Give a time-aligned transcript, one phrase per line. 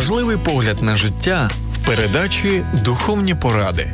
[0.00, 3.88] Важливий погляд на життя в передачі Духовні поради.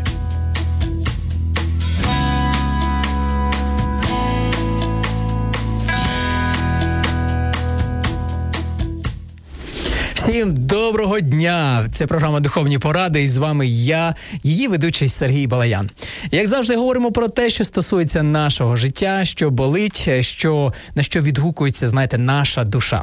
[10.14, 11.88] Всім доброго дня!
[11.92, 15.90] Це програма Духовні поради, і з вами я, її ведучий Сергій Балаян.
[16.30, 21.88] Як завжди, говоримо про те, що стосується нашого життя, що болить, що на що відгукується,
[21.88, 23.02] знаєте, наша душа.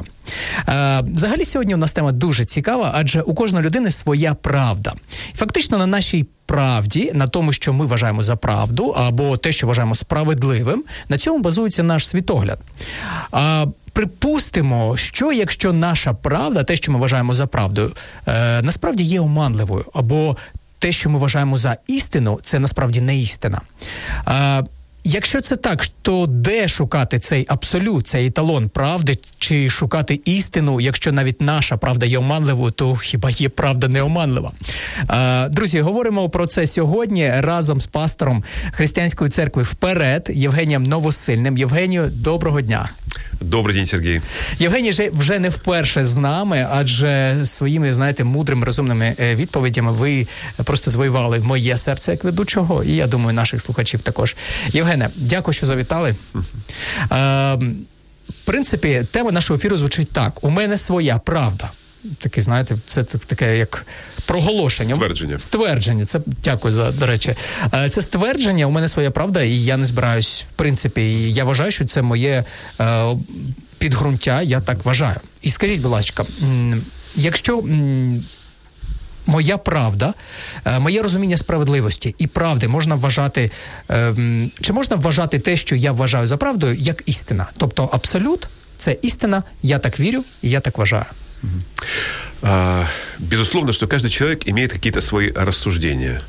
[0.68, 4.92] Е, Взагалі, сьогодні у нас тема дуже цікава, адже у кожної людини своя правда.
[5.34, 9.94] Фактично, на нашій правді, на тому, що ми вважаємо за правду, або те, що вважаємо
[9.94, 12.58] справедливим, на цьому базується наш світогляд.
[13.30, 17.92] А Припустимо, що якщо наша правда, те, що ми вважаємо за правдою,
[18.26, 20.36] е, насправді є оманливою, або
[20.84, 23.60] те, що ми вважаємо за істину, це насправді не істина.
[24.28, 24.64] Е,
[25.06, 31.12] Якщо це так, то де шукати цей абсолют, цей еталон правди, чи шукати істину, якщо
[31.12, 34.52] навіть наша правда є оманливою, то хіба є правда не оманлива?
[35.10, 41.58] Е, Друзі, говоримо про це сьогодні разом з пастором християнської церкви вперед Євгенієм Новосильним.
[41.58, 42.90] Євгенію, доброго дня.
[43.40, 44.20] Добрий день, Сергій.
[44.58, 50.26] Євгеній же вже не вперше з нами, адже своїми, знаєте, мудрими розумними е, відповідями ви
[50.64, 54.36] просто звоювали моє серце як ведучого, і я думаю, наших слухачів також.
[54.68, 56.14] Євгене, дякую, що завітали.
[56.34, 57.54] Е,
[58.28, 61.70] в принципі, тема нашого ефіру звучить так: у мене своя правда.
[62.18, 63.86] Таке, знаєте, це таке як
[64.26, 64.94] проголошення.
[64.94, 65.38] Ствердження.
[65.38, 66.06] Ствердження.
[66.06, 67.34] Це дякую за до речі.
[67.74, 68.66] Е, Це ствердження.
[68.66, 72.02] У мене своя правда, і я не збираюсь, в принципі, і я вважаю, що це
[72.02, 72.44] моє
[72.80, 73.04] е,
[73.78, 74.42] підґрунтя.
[74.42, 75.16] Я так вважаю.
[75.42, 76.24] І скажіть, будь ласка,
[77.16, 77.62] якщо.
[79.26, 80.14] Моя правда,
[80.64, 83.50] е, моє розуміння справедливості і правди можна вважати,
[84.60, 87.46] чи можна вважати те, що я вважаю за правдою, як істина?
[87.56, 91.04] Тобто абсолют це істина, я так вірю і я так вважаю.
[92.42, 92.86] А,
[93.18, 96.20] Безусловно, что каждый человек имеет какие-то свои рассуждения.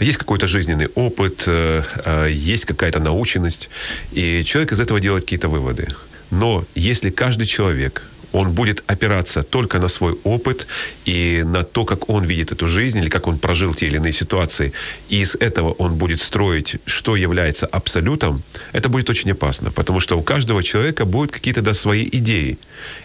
[0.00, 3.70] Есть какой-то жизненный опыт, э, э, есть какая-то наученность,
[4.12, 5.88] и человек из этого делает какие-то выводы.
[6.30, 8.02] Но если каждый человек
[8.34, 10.66] он будет опираться только на свой опыт
[11.04, 14.12] и на то, как он видит эту жизнь или как он прожил те или иные
[14.12, 14.72] ситуации,
[15.08, 20.18] и из этого он будет строить, что является абсолютом, это будет очень опасно, потому что
[20.18, 22.58] у каждого человека будут какие-то да, свои идеи.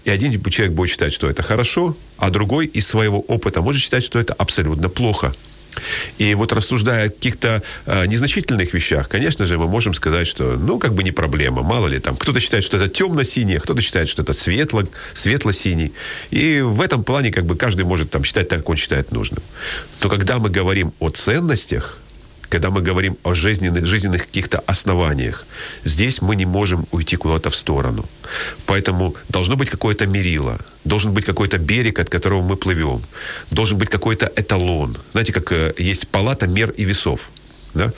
[0.04, 4.04] И один человек будет считать, что это хорошо, а другой из своего опыта может считать,
[4.04, 5.34] что это абсолютно плохо.
[6.18, 10.80] И вот рассуждая о каких-то э, незначительных вещах, конечно же, мы можем сказать, что, ну,
[10.80, 12.16] как бы не проблема, мало ли там.
[12.16, 15.94] Кто-то считает, что это темно-синий, кто-то считает, что это светло, светло-синий.
[16.32, 19.42] И в этом плане как бы каждый может там считать так, как он считает нужным.
[20.04, 21.98] Но когда мы говорим о ценностях,
[22.50, 25.46] когда мы говорим о жизненных, жизненных каких-то основаниях,
[25.86, 28.06] здесь мы не можем уйти куда-то в сторону.
[28.66, 33.02] Поэтому должно быть какое-то мерило, должен быть какой-то берег, от которого мы плывем,
[33.52, 34.98] должен быть какой-то эталон.
[35.12, 37.30] Знаете, как э, есть палата мер и весов.
[37.74, 37.94] Да?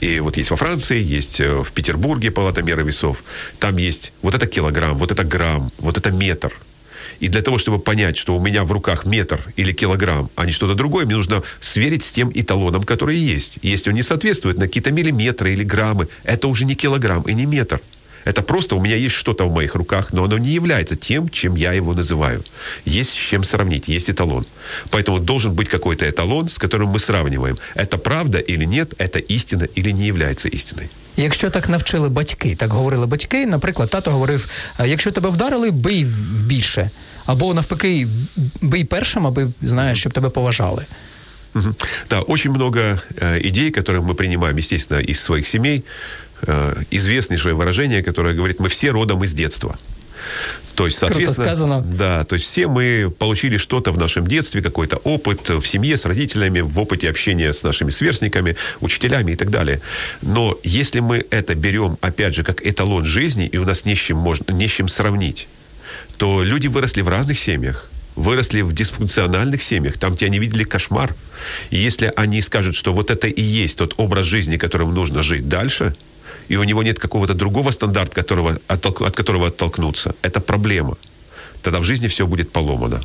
[0.00, 3.16] И вот есть во Франции, есть э, в Петербурге палата мер и весов.
[3.58, 6.52] Там есть вот это килограмм, вот это грамм, вот это метр–
[7.20, 10.52] и для того, чтобы понять, что у меня в руках метр или килограмм, а не
[10.52, 13.58] что-то другое, мне нужно сверить с тем эталоном, который есть.
[13.62, 17.46] Если он не соответствует на какие-то миллиметры или граммы, это уже не килограмм и не
[17.46, 17.80] метр.
[18.24, 21.56] Это просто у меня есть что-то в моих руках, но оно не является тем, чем
[21.56, 22.42] я его называю.
[22.84, 24.44] Есть с чем сравнить, есть эталон.
[24.90, 29.64] Поэтому должен быть какой-то эталон, с которым мы сравниваем, это правда или нет, это истина
[29.74, 30.88] или не является истиной.
[31.16, 36.06] Якщо так навчили батьки, так говорили батьки, наприклад, тато говорив: «А якщо тебе вдарили, бий
[36.42, 36.90] більше.
[37.26, 38.08] Або навпаки,
[38.60, 40.86] бий першим, аби знаєш, щоб тебе поважали.
[42.10, 45.82] Да, очень много э, идей, которые мы принимаем, естественно, из своих семей.
[46.42, 49.76] Э, известнейшее выражение, которое говорит, мы все родом из детства.
[50.74, 51.80] То есть, Круто соответственно, сказано.
[51.80, 56.06] да, то есть все мы получили что-то в нашем детстве, какой-то опыт в семье с
[56.06, 59.80] родителями, в опыте общения с нашими сверстниками, учителями и так далее.
[60.22, 63.98] Но если мы это берем, опять же, как эталон жизни, и у нас не с
[63.98, 65.48] чем, можно, не с чем сравнить,
[66.16, 71.14] то люди выросли в разных семьях, выросли в дисфункциональных семьях, там, где они видели кошмар.
[71.70, 75.48] И если они скажут, что вот это и есть тот образ жизни, которым нужно жить
[75.48, 75.94] дальше,
[76.48, 80.96] и у него нет какого-то другого стандарта, которого, оттолк- от которого оттолкнуться, это проблема.
[81.62, 83.00] Тогда в жизни все будет поломано.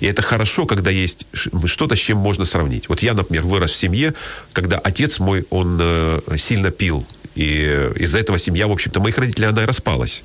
[0.00, 1.26] И это хорошо, когда есть
[1.66, 2.88] что-то, с чем можно сравнить.
[2.88, 4.14] Вот я, например, вырос в семье,
[4.52, 7.04] когда отец мой, он э, сильно пил.
[7.34, 10.22] И из-за этого семья, в общем-то, моих родителей, она и распалась.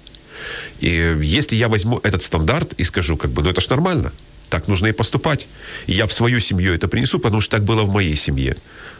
[0.79, 4.11] И если я возьму этот стандарт и скажу, как бы, ну это ж нормально,
[4.49, 5.47] так нужно и поступать.
[5.87, 8.55] И я в свою семью это принесу, потому что так было в моей семье.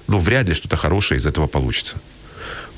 [0.08, 2.00] Но ну, вряд ли что-то хорошее из этого получится.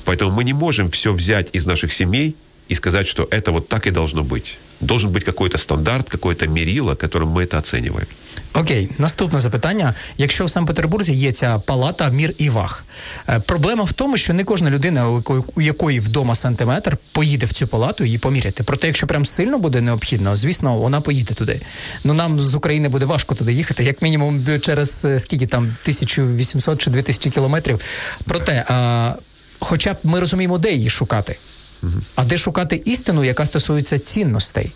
[0.04, 2.34] Поэтому мы не можем все взять из наших семей
[2.69, 4.57] и сказать, что это вот так и должно быть.
[4.81, 8.07] Должен быть какой-то стандарт, какое-то мерило, которым мы это оцениваем.
[8.53, 9.93] Окей, наступне запитання.
[10.17, 12.83] Якщо в Санкт-Петербурзі є ця палата мір і ваг,
[13.29, 17.45] е, проблема в тому, що не кожна людина, у якої, у якої вдома сантиметр, поїде
[17.45, 18.63] в цю палату її поміряти.
[18.63, 21.61] Проте, якщо прям сильно буде необхідно, звісно, вона поїде туди.
[22.03, 26.81] Ну нам з України буде важко туди їхати, як мінімум через е, скільки там 1800
[26.81, 27.81] чи 2000 кілометрів.
[28.25, 29.13] Проте, а,
[29.59, 31.35] хоча б ми розуміємо, де її шукати.
[31.83, 32.01] Угу.
[32.15, 34.71] А де шукати істину, яка стосується цінностей?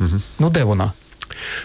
[0.00, 0.20] Угу.
[0.38, 0.92] Ну де вона?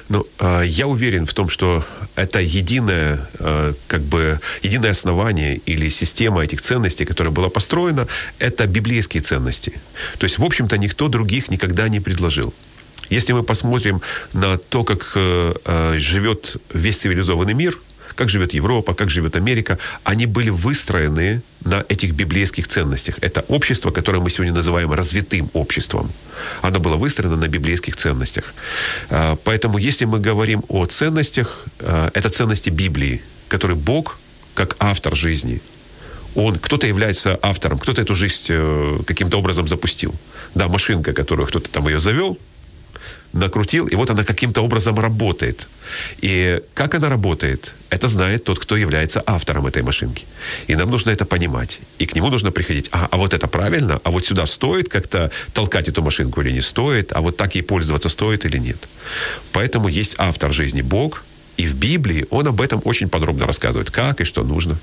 [0.10, 1.84] Ну, а, я уверен в том, что
[2.16, 8.08] это единое, а, как бы, единое основание или система этих ценностей, которая была построена,
[8.40, 9.74] это библейские ценности.
[10.18, 12.54] То есть, в общем-то, никто других никогда не предложил.
[13.10, 14.02] Если мы посмотрим
[14.34, 17.88] на то, как э, э, живет весь цивилизованный мир –
[18.18, 23.17] как живет Европа, как живет Америка, они были выстроены на этих библейских ценностях.
[23.21, 26.11] Это общество, которое мы сегодня называем развитым обществом.
[26.61, 28.55] Оно было выстроено на библейских ценностях.
[29.11, 34.19] А, поэтому, если мы говорим о ценностях, а, это ценности Библии, которые Бог,
[34.55, 35.61] как автор жизни,
[36.35, 40.15] он, кто-то является автором, кто-то эту жизнь э, каким-то образом запустил.
[40.55, 42.39] Да, машинка, которую кто-то там ее завел,
[43.33, 45.69] накрутил, и вот она каким-то образом работает.
[46.21, 50.25] И как она работает, это знает тот, кто является автором этой машинки.
[50.67, 51.81] И нам нужно это понимать.
[51.99, 55.31] И к нему нужно приходить, а, а вот это правильно, а вот сюда стоит как-то
[55.53, 58.89] толкать эту машинку или не стоит, а вот так ей пользоваться стоит или нет.
[59.53, 61.25] Поэтому есть автор жизни Бог,
[61.57, 64.79] и в Библии он об этом очень подробно рассказывает, как и что нужно.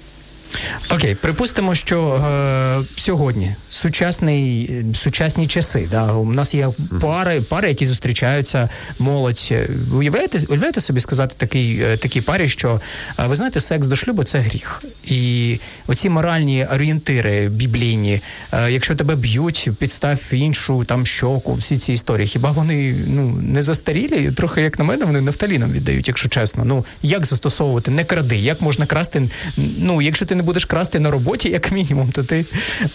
[0.89, 5.87] Окей, припустимо, що е, сьогодні сучасний, сучасні часи.
[5.91, 6.69] Да, У нас є
[7.01, 8.69] пари, пари, які зустрічаються,
[8.99, 9.53] молодь.
[9.93, 12.81] Уявляєте, уявляєте собі сказати такий, е, такій парі, що
[13.19, 14.83] е, ви знаєте, секс до шлюбу це гріх.
[15.05, 21.93] І оці моральні орієнтири біблійні, е, якщо тебе б'ють, підстав іншу там щоку, всі ці
[21.93, 24.31] історії, хіба вони ну не застарілі?
[24.31, 26.65] Трохи як на мене, вони нафталіном віддають, якщо чесно.
[26.65, 29.29] Ну як застосовувати, не кради, як можна красти?
[29.57, 32.44] Ну, якщо ти не будеш красти на роботі, як мінімум, то ти.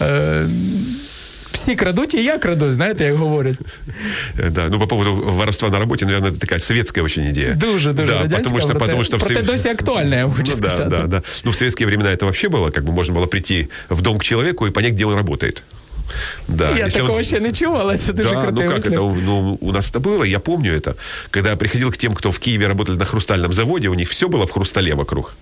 [0.00, 0.46] Е,
[1.52, 3.58] всі крадуть, і я краду, знаєте, як говорять.
[4.50, 7.54] Да, ну по поводу воровства на работе, наверное, это такая советская очень идея.
[7.54, 9.46] Дуже, дуже да, потому что, проте, потому что проте совет...
[9.46, 10.90] досі актуальна, я хочу ну, сказати.
[10.90, 11.22] Да, да, да.
[11.44, 14.24] Ну, в советские времена это вообще было, как бы можно было прийти в дом к
[14.24, 15.62] человеку и понять, где он работает.
[16.47, 16.69] Да.
[16.69, 17.23] Я Если такого он...
[17.23, 19.99] ще не чув, але це дуже да, крутий ну как это, ну, у нас это
[19.99, 20.93] было, я помню это.
[21.31, 24.27] Когда я приходил к тем, кто в Киеве работали на хрустальном заводе, у них все
[24.27, 25.35] было в хрустале вокруг.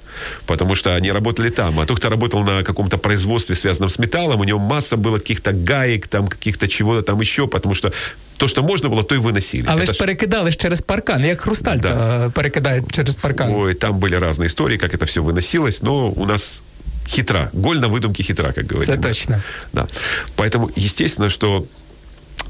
[0.46, 1.80] Потому что они работали там.
[1.80, 5.52] А тот, кто работал на каком-то производстве, связанном с металлом, у него масса было каких-то
[5.52, 7.92] гаек, там, каких-то чего-то там еще, потому что
[8.38, 9.66] то, що можна було, то й виносили.
[9.68, 12.30] Але это ж перекидали ж через паркан, як хрусталь да.
[12.36, 13.54] перекидають через паркан.
[13.56, 16.62] Ой, там были разные истории, как это все выносилось, но у нас
[17.08, 17.50] хитра.
[17.54, 18.94] Голь на выдумке хитра, как говорится.
[18.94, 19.44] Это точно.
[19.72, 19.88] Да.
[20.36, 21.66] Поэтому, естественно, что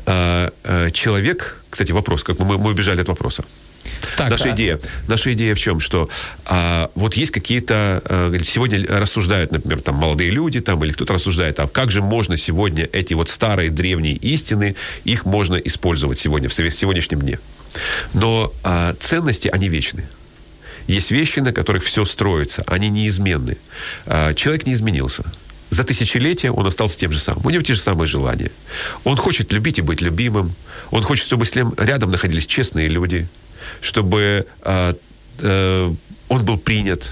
[0.05, 1.59] э, э, человек...
[1.69, 3.43] Кстати, вопрос, как мы, мы убежали от вопроса.
[4.15, 4.55] Так, наша да.
[4.55, 6.09] идея, наша идея в чем, что
[6.45, 11.59] а, вот есть какие-то а, сегодня рассуждают, например, там молодые люди, там или кто-то рассуждает,
[11.59, 16.53] а как же можно сегодня эти вот старые древние истины их можно использовать сегодня в
[16.53, 17.39] сегодняшнем дне?
[18.13, 20.07] Но а, ценности они вечны.
[20.87, 23.57] Есть вещи, на которых все строится, они неизменны.
[24.05, 25.23] А, человек не изменился.
[25.69, 27.45] За тысячелетия он остался тем же самым.
[27.45, 28.51] У него те же самые желания.
[29.03, 30.53] Он хочет любить и быть любимым.
[30.91, 33.27] Он хочет, чтобы с ним рядом находились честные люди,
[33.81, 34.93] чтобы э,
[35.39, 35.93] э,
[36.29, 37.09] он был принят,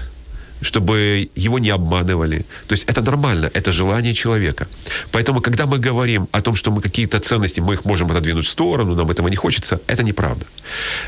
[0.62, 2.44] чтобы его не обманывали.
[2.66, 4.66] То есть это нормально, это желание человека.
[5.10, 8.48] Поэтому, когда мы говорим о том, что мы какие-то ценности, мы их можем отодвинуть в
[8.48, 10.46] сторону, нам этого не хочется, это неправда.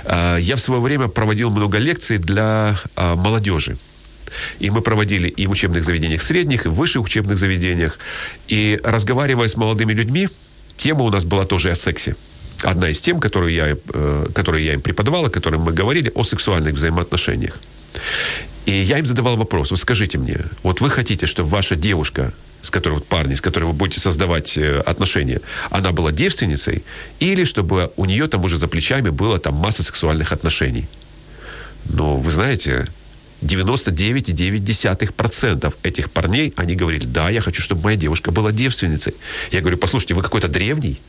[0.04, 3.76] А, я в свое время проводил много лекций для а, молодежи.
[4.58, 7.99] И мы проводили и в учебных заведениях средних, и в высших учебных заведениях.
[8.49, 10.28] И разговаривая с молодыми людьми,
[10.76, 12.16] тема у нас была тоже о сексе.
[12.62, 16.25] Одна из тем, которую я, э, которую я им преподавал, о которой мы говорили, о
[16.25, 17.58] сексуальных взаимоотношениях.
[18.66, 22.71] И я им задавал вопрос, вот скажите мне, вот вы хотите, чтобы ваша девушка, с
[22.71, 26.83] которой вот парни, с которой вы будете создавать э, отношения, она была девственницей,
[27.21, 30.87] или чтобы у нее там уже за плечами было там масса сексуальных отношений?
[31.85, 32.87] Но вы знаете,
[33.42, 39.12] 99,9% этих парней, они говорили, да, я хочу, чтобы моя девушка была девственницей.
[39.52, 41.02] Я говорю, послушайте, вы какой-то древний,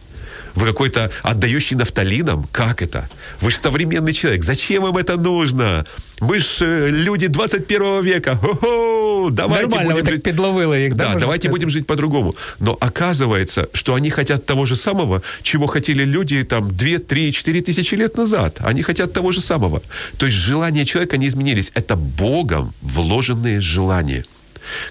[0.55, 2.47] Вы какой-то отдающий нафталином?
[2.51, 3.09] Как это?
[3.41, 4.43] Вы же современный человек.
[4.43, 5.85] Зачем вам это нужно?
[6.21, 8.37] Мы ж э, люди 21 века.
[8.41, 9.29] Хо-хо!
[9.31, 10.23] Давайте Нормально, будем так жить...
[10.23, 11.49] підловили їх, да, Да, давайте сказати?
[11.49, 12.35] будем жить по-другому.
[12.59, 17.61] Но оказывается, что они хотят того же самого, чего хотели люди там 2, 3, 4
[17.61, 18.59] тысячи лет назад.
[18.63, 19.81] Они хотят того же самого.
[20.17, 21.71] То есть желания человека не изменились.
[21.75, 24.23] Это Богом вложенные желания.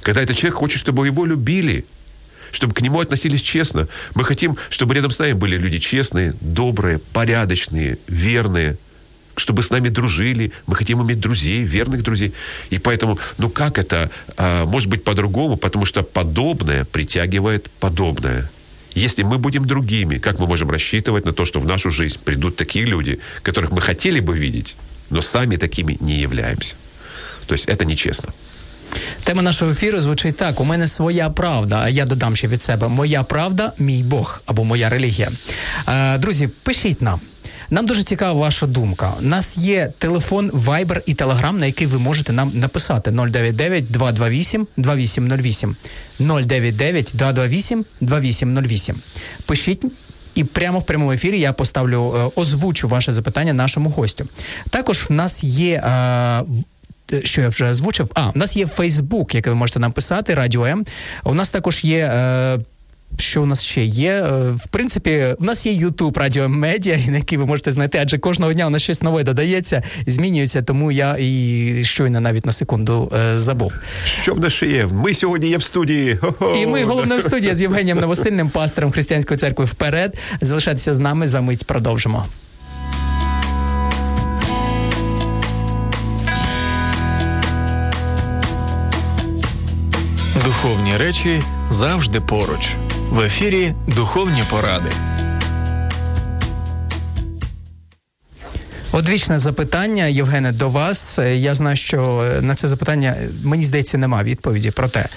[0.02, 1.84] Когда этот человек хочет, чтобы его любили,
[2.54, 3.88] чтобы к нему относились честно.
[4.14, 8.78] Мы хотим, чтобы рядом с нами были люди честные, добрые, порядочные, верные,
[9.36, 10.52] чтобы с нами дружили.
[10.66, 12.32] Мы хотим иметь друзей, верных друзей.
[12.70, 15.56] И поэтому, ну как это а, может быть по-другому?
[15.56, 18.48] Потому что подобное притягивает подобное.
[18.94, 22.54] Если мы будем другими, как мы можем рассчитывать на то, что в нашу жизнь придут
[22.54, 24.76] такие люди, которых мы хотели бы видеть,
[25.10, 26.76] но сами такими не являемся?
[27.48, 28.32] То есть это нечестно.
[29.24, 31.80] Тема нашого ефіру звучить так: у мене своя правда.
[31.82, 35.30] А я додам ще від себе: моя правда, мій Бог або моя релігія.
[35.88, 37.20] Е, друзі, пишіть нам.
[37.70, 39.12] Нам дуже цікава ваша думка.
[39.20, 44.66] У нас є телефон Viber і Telegram, на який ви можете нам написати 099 228
[44.76, 45.76] 2808
[46.18, 48.96] 099 228 2808.
[49.46, 49.82] Пишіть.
[50.34, 54.28] І прямо в прямому ефірі я поставлю е, озвучу ваше запитання нашому гостю.
[54.70, 55.74] Також в нас є.
[55.74, 56.42] Е,
[57.22, 58.10] що я вже озвучив.
[58.14, 60.84] А, у нас є Фейсбук, який ви можете нам писати, Радіо М.
[61.24, 61.98] У нас також є.
[61.98, 62.58] Е,
[63.18, 64.10] що у нас ще є?
[64.12, 68.18] Е, В принципі, у нас є Ютуб Радіо Медіа, на який ви можете знайти, адже
[68.18, 73.12] кожного дня у нас щось нове додається, змінюється, тому я і щойно навіть на секунду
[73.16, 73.74] е, забув.
[74.22, 74.86] Що в нас ще є?
[74.86, 76.16] Ми сьогодні є в студії.
[76.16, 76.54] Хо-хо!
[76.62, 80.16] І ми головне в студії з Євгенієм Новосильним, пастором Християнської церкви вперед.
[80.40, 82.26] Залишайтеся з нами за мить продовжимо.
[90.44, 92.74] Духовні речі завжди поруч.
[93.10, 94.90] В ефірі Духовні поради.
[98.92, 101.18] Одвічне запитання, Євгене, до вас.
[101.18, 104.70] Е, Я знаю, що е, на це запитання е, мені здається немає відповіді.
[104.70, 105.08] Проте,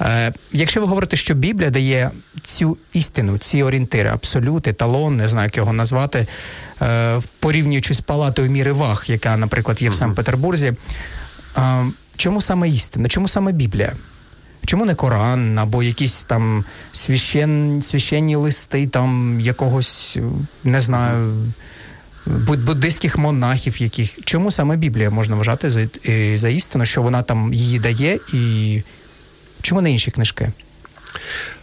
[0.00, 2.10] е, якщо ви говорите, що Біблія дає
[2.42, 6.26] цю істину, ці орієнтири, абсолют, еталон, не знаю, як його назвати,
[6.82, 10.72] е, порівнюючи з палатою міри ваг, яка, наприклад, є в Санкт-Петербурзі,
[11.56, 11.84] е,
[12.16, 13.08] чому саме істина?
[13.08, 13.92] Чому саме Біблія?
[14.66, 20.18] Чому не Коран або якісь там священ, священні листи там якогось,
[20.64, 21.34] не знаю,
[22.26, 27.22] буд- буддистських монахів, яких чому саме Біблія можна вважати за, е, за істину, що вона
[27.22, 28.82] там її дає, і
[29.62, 30.52] чому не інші книжки?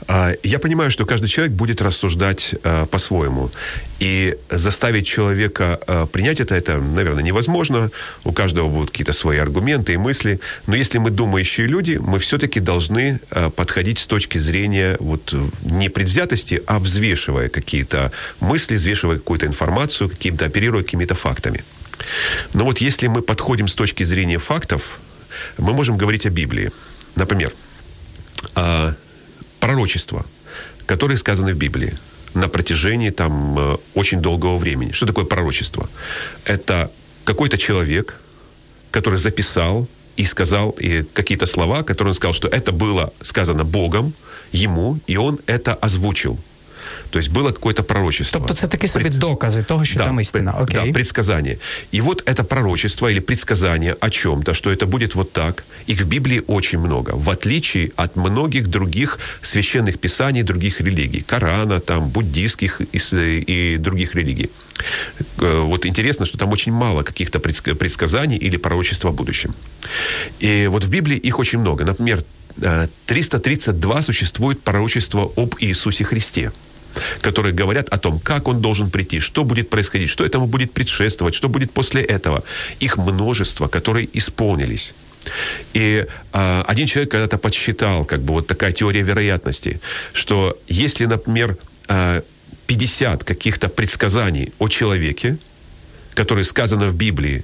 [0.07, 3.51] А, Я понимаю, что каждый человек будет рассуждать а, по-своему.
[3.99, 7.91] И заставить человека а, принять это, это, наверное, невозможно.
[8.23, 10.39] У каждого будут какие-то свои аргументы и мысли.
[10.67, 15.33] Но если мы думающие люди, мы все-таки должны а, подходить с точки зрения вот,
[15.63, 21.63] не предвзятости, а взвешивая какие-то мысли, взвешивая какую-то информацию, каким-то, оперируя какими-то фактами.
[22.53, 24.99] Но вот если мы подходим с точки зрения фактов,
[25.57, 26.71] мы можем говорить о Библии.
[27.15, 27.51] Например,
[28.55, 28.95] а,
[29.59, 30.25] пророчества,
[30.85, 31.97] которые сказаны в Библии
[32.33, 34.91] на протяжении там э, очень долгого времени.
[34.91, 35.89] Что такое пророчество?
[36.45, 36.91] Это
[37.23, 38.15] какой-то человек,
[38.91, 44.13] который записал и сказал и какие-то слова, которые он сказал, что это было сказано Богом
[44.51, 46.37] ему, и он это озвучил.
[47.10, 48.38] То есть было какое-то пророчество.
[48.40, 50.52] Тобто це такі собі докази того, що там істина.
[50.52, 50.86] пред- Окей.
[50.86, 51.56] Да, предсказание.
[51.94, 56.06] И вот это пророчество или предсказание о чем-то, что это будет вот так, их в
[56.06, 62.80] Библии очень много, в отличие от многих других священных писаний других религий, Корана, там, буддийских
[62.94, 63.12] и, с-
[63.48, 64.50] и других религий.
[65.38, 69.54] Э, Вот интересно, что там очень мало каких-то предск- предсказаний или пророчества о будущем.
[70.42, 71.84] И вот в Библии их очень много.
[71.84, 72.22] Например,
[72.62, 76.50] э, 332 существует пророчество об Иисусе Христе
[77.21, 81.35] которые говорят о том, как он должен прийти, что будет происходить, что этому будет предшествовать,
[81.35, 82.43] что будет после этого.
[82.79, 84.93] Их множество, которые исполнились.
[85.73, 89.81] И а, один человек когда-то подсчитал, как бы вот такая теория вероятности,
[90.13, 92.23] что если, например, а,
[92.67, 95.37] 50 каких-то предсказаний о человеке,
[96.13, 97.43] которые сказано в Библии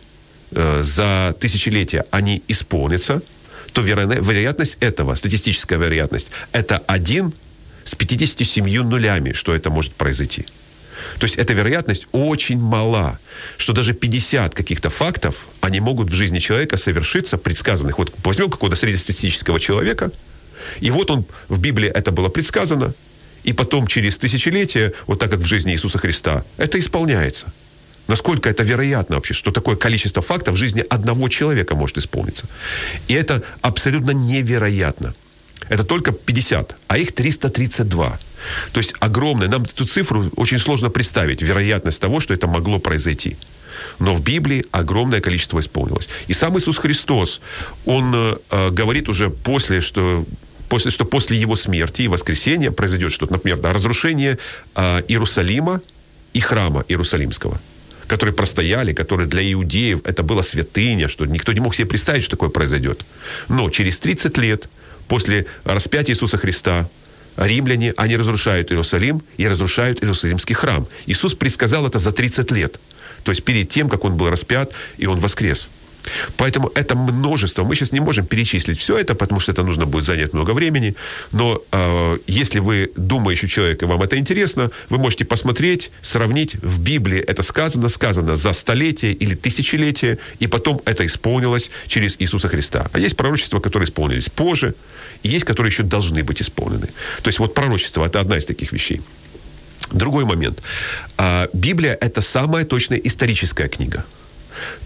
[0.52, 3.24] э, за тысячелетия, они исполнятся,
[3.74, 7.34] то веро- вероятность этого, статистическая вероятность, это один
[7.86, 10.46] с 57 нулями, что это может произойти.
[11.20, 13.20] То есть эта вероятность очень мала,
[13.58, 17.98] что даже 50 каких-то фактов, они могут в жизни человека совершиться, предсказанных.
[17.98, 20.12] Вот возьмем какого-то среднестатистического человека,
[20.80, 22.94] и вот он, в Библии это было предсказано,
[23.44, 27.54] и потом через тысячелетия, вот так как в жизни Иисуса Христа, это исполняется.
[28.08, 32.46] Насколько это вероятно вообще, что такое количество фактов в жизни одного человека может исполниться.
[33.08, 35.14] И это абсолютно невероятно.
[35.70, 38.20] Это только 50, а их 332.
[38.72, 43.38] То есть огромная, нам эту цифру очень сложно представить, вероятность того, что это могло произойти.
[44.00, 46.10] Но в Библии огромное количество исполнилось.
[46.28, 47.42] И сам Иисус Христос,
[47.86, 50.26] он э, говорит уже после, что
[50.70, 54.38] после, что после его смерти и воскресения произойдет что-то, например, да, разрушение
[54.76, 55.82] э, Иерусалима
[56.34, 57.60] и храма Иерусалимского
[58.08, 62.32] которые простояли, которые для иудеев это была святыня, что никто не мог себе представить, что
[62.32, 63.04] такое произойдет.
[63.50, 64.70] Но через 30 лет
[65.08, 66.88] после распятия Иисуса Христа
[67.38, 70.88] римляне, они разрушают Иерусалим и разрушают Иерусалимский храм.
[71.06, 72.80] Иисус предсказал это за 30 лет.
[73.24, 75.70] То есть перед тем, как он был распят, и он воскрес.
[76.38, 77.64] Поэтому это множество.
[77.64, 80.96] Мы сейчас не можем перечислить все это, потому что это нужно будет занять много времени.
[81.32, 86.56] Но э, если вы думающий человек, и вам это интересно, вы можете посмотреть, сравнить.
[86.56, 92.48] В Библии это сказано, сказано за столетие или тысячелетие, и потом это исполнилось через Иисуса
[92.48, 92.90] Христа.
[92.94, 94.74] А есть пророчества, которые исполнились позже,
[95.24, 96.88] и есть, которые еще должны быть исполнены.
[97.22, 99.02] То есть вот пророчество– это одна из таких вещей.
[99.92, 100.62] Другой момент.
[101.18, 104.06] А, Библия– это самая точная историческая книга.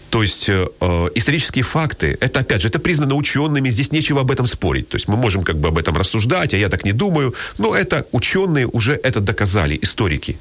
[0.10, 4.32] То есть э, э, исторические факты, это опять же, это признано учеными, здесь нечего об
[4.32, 4.90] этом спорить.
[4.90, 7.76] То есть мы можем как бы об этом рассуждать, а я так не думаю, но
[7.76, 10.38] это ученые уже это доказали, историки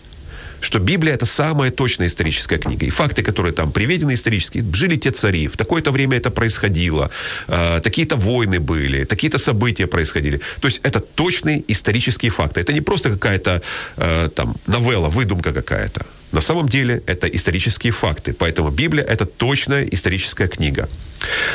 [0.60, 2.86] что Библия это самая точная историческая книга.
[2.86, 7.10] И факты, которые там приведены исторически, жили те цари, в такое-то время это происходило,
[7.48, 10.40] э, такие-то войны были, такие-то события происходили.
[10.60, 12.60] То есть это точные исторические факты.
[12.60, 13.62] Это не просто какая-то
[13.96, 16.06] э, там новелла, выдумка какая-то.
[16.32, 18.32] На самом деле это исторические факты.
[18.32, 20.88] Поэтому Библия это точная историческая книга.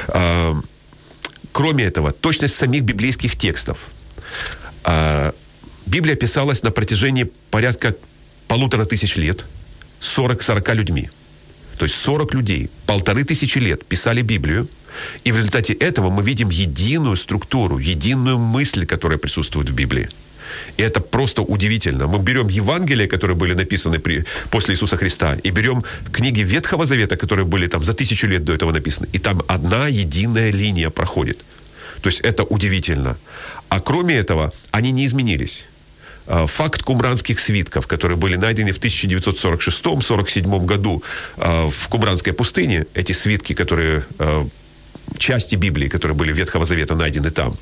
[0.08, 0.54] Э,
[1.52, 3.78] кроме этого, точность самих библейских текстов.
[4.84, 5.32] Э,
[5.86, 7.96] Библия писалась на протяжении порядка
[8.48, 9.46] полутора тысяч лет
[10.02, 11.10] 40-40 людьми.
[11.78, 14.68] То есть 40 людей, полторы тысячи лет писали Библию,
[15.24, 20.10] и в результате этого мы видим единую структуру, единую мысль, которая присутствует в Библии.
[20.78, 22.08] И это просто удивительно.
[22.08, 27.16] Мы берем Евангелия, которые были написаны при, после Иисуса Христа, и берем книги Ветхого Завета,
[27.16, 31.38] которые были там за тысячу лет до этого написаны, и там одна единая линия проходит.
[32.02, 33.18] То есть это удивительно.
[33.70, 35.66] А кроме этого, они не изменились.
[36.28, 41.04] А, факт кумранских свитков, которые были найдены в 1946-47 году
[41.38, 44.48] а, в Кумранской пустыне, эти свитки, которые а,
[45.18, 47.54] части Библии, которые были Ветхого Завета найдены там,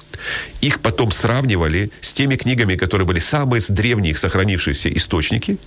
[0.61, 5.57] их потом сравнивали с теми книгами, которые были самые древние сохранившиеся источники,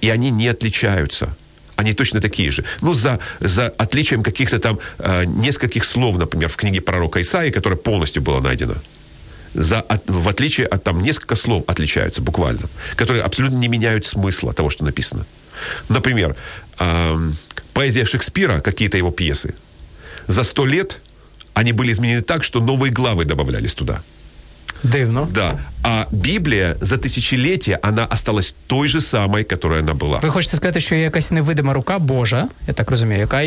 [0.00, 1.36] и они не отличаются.
[1.76, 2.64] Они точно такие же.
[2.82, 7.76] Ну, за, за отличием каких-то там э, нескольких слов, например, в книге пророка Исаии, которая
[7.76, 8.76] полностью была найдена
[9.54, 14.52] за, от, в отличие от там несколько слов отличаются буквально, которые абсолютно не меняют смысла
[14.52, 15.26] того, что написано.
[15.88, 16.36] Например,
[16.78, 17.30] э,
[17.72, 19.54] поэзия Шекспира, какие-то его пьесы,
[20.26, 21.00] за сто лет
[21.54, 24.02] они были изменены так, что новые главы добавлялись туда.
[24.82, 25.26] Дивно.
[25.26, 25.60] Да.
[25.83, 30.19] А Біблія за тисячоліття, вона осталась той же самой, которая вона була.
[30.19, 33.37] Ви хочете сказати, що є якась невидима рука Божа, я так розумію, яка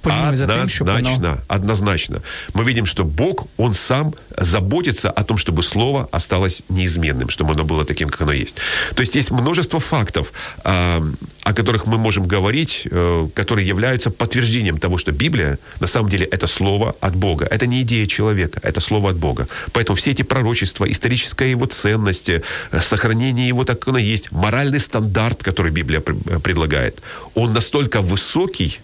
[0.00, 1.36] полює за тим, щоб воно...
[1.48, 2.22] Однозначно.
[2.54, 7.64] Мы видим, что Бог, Он сам заботится о том, чтобы Слово осталось неизменным, чтобы оно
[7.64, 8.56] было таким, как оно есть.
[8.94, 10.32] То есть есть множество фактов,
[10.64, 16.24] о которых мы можем говорить, э, которые являются подтверждением того, что Библия, на самом деле,
[16.24, 17.46] это Слово от Бога.
[17.50, 19.46] Это не идея человека, это Слово от Бога.
[19.72, 25.43] Поэтому все эти пророчества, историческая его ценности, э, сохранение его так оно есть, моральный стандарт,
[25.43, 27.01] который Библия э, предлагает,
[27.35, 28.79] он настолько высокий,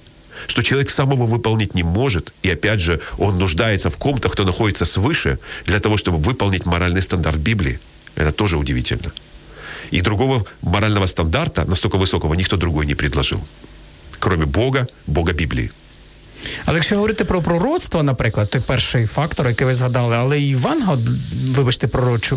[0.47, 4.85] что человек самого выполнить не может, и опять же, он нуждается в ком-то, кто находится
[4.85, 7.79] свыше, для того, чтобы выполнить моральный стандарт Библии.
[8.15, 9.11] Это тоже удивительно.
[9.91, 13.39] И другого морального стандарта, настолько высокого, никто другой не предложил.
[14.19, 15.71] Кроме Бога, Бога Библии.
[16.65, 20.97] Але якщо говорити про пророцтво, наприклад, той перший фактор, який ви згадали, але і Ванга,
[21.47, 21.87] вибачте,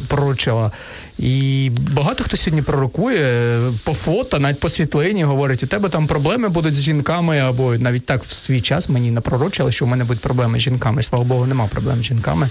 [0.08, 0.72] пророчила.
[1.18, 6.48] І багато хто сьогодні пророкує по фото, навіть по світлині, говорить, у тебе там проблеми
[6.48, 10.22] будуть з жінками, або навіть так в свій час мені напророчили, що у мене будуть
[10.22, 11.02] проблеми з жінками.
[11.02, 12.50] Слава Богу, нема проблем з жінками.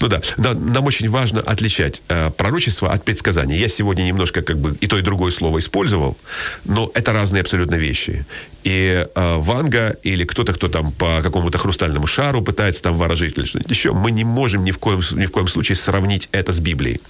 [0.00, 3.56] Ну да, да, нам очень важно отличать э, пророчество от предсказания.
[3.56, 6.16] Я сегодня немножко как бы и то, и другое слово использовал,
[6.64, 8.24] но это разные абсолютно вещи.
[8.64, 13.44] И э, Ванга или кто-то, кто там по какому-то хрустальному шару пытается там ворожить или
[13.44, 16.60] что-нибудь еще, мы не можем ни в коем, ни в коем случае сравнить это с
[16.60, 17.00] Библией.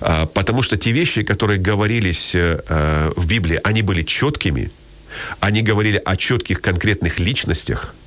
[0.00, 4.70] Э, потому что те вещи, которые говорились э, в Библии, они были четкими,
[5.40, 7.94] они говорили о четких конкретных личностях–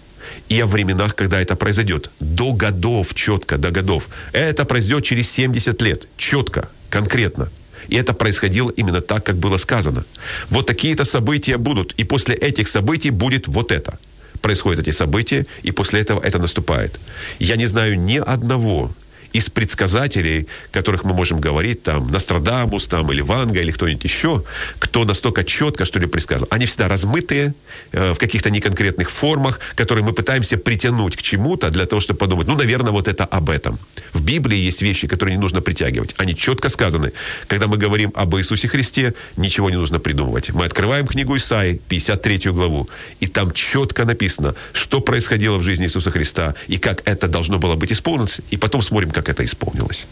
[0.49, 2.09] и о временах, когда это произойдет.
[2.19, 4.07] До годов, четко, до годов.
[4.33, 7.49] Это произойдет через 70 лет, четко, конкретно.
[7.87, 10.05] И это происходило именно так, как было сказано.
[10.49, 13.99] Вот такие-то события будут, и после этих событий будет вот это.
[14.41, 16.99] Происходят эти события, и после этого это наступает.
[17.39, 18.91] Я не знаю ни одного
[19.35, 24.43] из предсказателей, которых мы можем говорить, там, Нострадамус, там, или Ванга, или кто-нибудь еще,
[24.79, 26.47] кто настолько четко, что ли, предсказывал.
[26.51, 27.53] Они всегда размытые,
[27.91, 32.47] э, в каких-то неконкретных формах, которые мы пытаемся притянуть к чему-то для того, чтобы подумать,
[32.47, 33.77] ну, наверное, вот это об этом.
[34.13, 36.15] В Библии есть вещи, которые не нужно притягивать.
[36.17, 37.11] Они четко сказаны.
[37.47, 40.53] Когда мы говорим об Иисусе Христе, ничего не нужно придумывать.
[40.53, 42.87] Мы открываем книгу Исаи, 53 главу,
[43.19, 47.75] и там четко написано, что происходило в жизни Иисуса Христа и как это должно было
[47.75, 50.07] быть исполнено, и потом смотрим, как это исполнилось.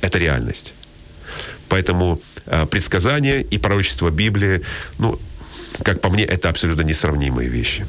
[0.00, 0.74] Это реальность.
[1.68, 4.60] Поэтому э, предсказания и пророчество Библии,
[4.98, 5.18] ну,
[5.82, 7.86] как по мне, это абсолютно несравнимые вещи.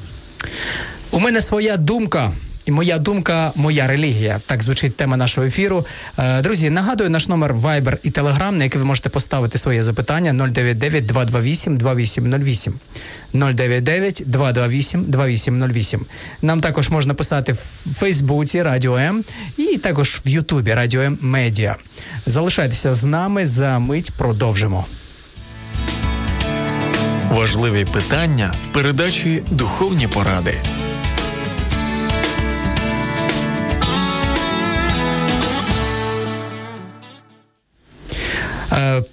[1.12, 2.34] У мене своя думка
[2.66, 4.42] і моя думка, моя релігія.
[4.46, 5.86] Так звучить тема нашого ефіру.
[6.18, 10.34] Е, друзі, нагадую наш номер Viber і Telegram, на який ви можете поставити своє запитання
[10.34, 12.74] 099 228 2808.
[13.34, 16.06] 099 228 2808.
[16.42, 17.58] Нам також можна писати в
[17.96, 19.24] Фейсбуці Радіо М
[19.58, 21.76] і також в Ютубі Радіо М Медіа.
[22.26, 24.86] Залишайтеся з нами за мить продовжимо.
[27.32, 30.54] Важливі питання в передачі Духовні поради.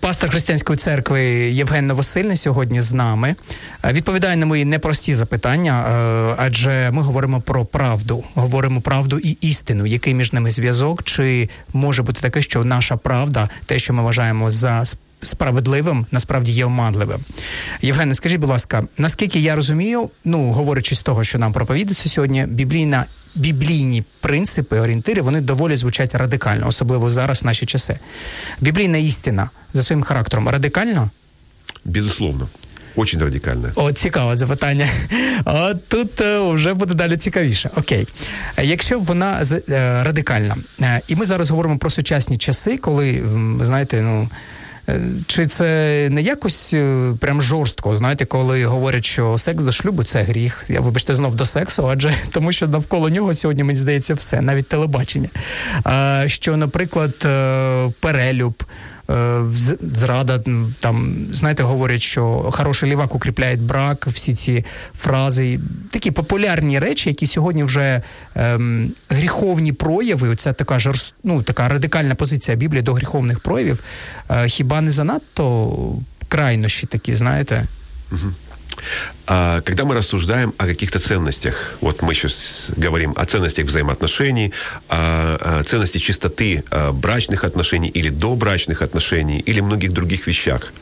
[0.00, 3.34] Пастор християнської церкви Євген Новосильний сьогодні з нами
[3.84, 9.36] е, відповідає на мої непрості запитання, е, адже ми говоримо про правду, говоримо правду і
[9.40, 9.86] істину.
[9.86, 11.02] Який між ними зв'язок?
[11.02, 14.84] Чи може бути таке, що наша правда, те, що ми вважаємо за
[15.22, 17.20] справедливим, насправді є оманливим.
[17.82, 22.46] Євгене, скажіть, будь ласка, наскільки я розумію, ну говорячи з того, що нам проповідується сьогодні,
[22.48, 23.04] біблійна
[23.34, 27.98] біблійні принципи, орієнтири, вони доволі звучать радикально, особливо зараз в наші часи.
[28.60, 31.10] Біблійна істина за своїм характером радикально?
[31.84, 32.48] Безусловно.
[32.96, 33.72] Очень радикально.
[33.74, 34.88] О, цікаве запитання.
[35.44, 37.70] От тут е, вже буде далі цікавіше.
[37.76, 38.08] Окей.
[38.62, 43.22] Якщо вона е, радикальна, е, і ми зараз говоримо про сучасні часи, коли,
[43.60, 44.28] знаєте, ну.
[44.90, 50.04] Е, чи це не якось е, прям жорстко, знаєте, коли говорять, що секс до шлюбу
[50.04, 50.64] це гріх?
[50.68, 54.68] Я вибачте знов до сексу, адже тому, що навколо нього сьогодні мені здається все, навіть
[54.68, 55.28] телебачення.
[56.26, 58.64] Що, наприклад, е, перелюб.
[59.10, 59.44] Е,
[59.94, 60.40] зрада.
[60.80, 64.64] Там, знаєте, говорять, що хороший лівак укріпляє брак, всі ці
[64.98, 68.02] фрази, такі популярні речі, які сьогодні вже
[68.34, 70.28] ем, гріховні прояви.
[70.28, 71.14] Оця така жорст...
[71.24, 73.78] ну, така радикальна позиція Біблії до гріховних проявів.
[74.30, 75.76] Е, хіба не занадто
[76.28, 77.66] крайнощі такі, знаєте?
[78.12, 78.32] Угу.
[79.26, 84.52] А когда мы рассуждаем о каких-то ценностях, вот мы сейчас говорим о ценностях взаимоотношений,
[84.88, 90.72] о ценности чистоты брачных отношений или добрачных отношений, или многих других вещах,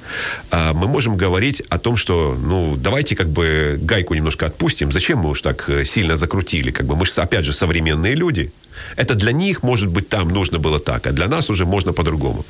[0.50, 5.18] а мы можем говорить о том, что, ну, давайте как бы гайку немножко отпустим, зачем
[5.18, 8.50] мы уж так э, сильно закрутили, как бы мы же, опять же, современные люди,
[8.96, 12.44] это для них, может быть, там нужно было так, а для нас уже можно по-другому.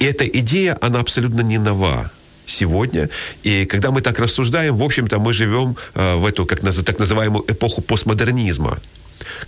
[0.00, 2.10] И эта идея, она абсолютно не нова
[2.46, 3.08] сегодня.
[3.42, 7.44] И когда мы так рассуждаем, в общем-то, мы живем э, в эту как, так называемую
[7.48, 8.78] эпоху постмодернизма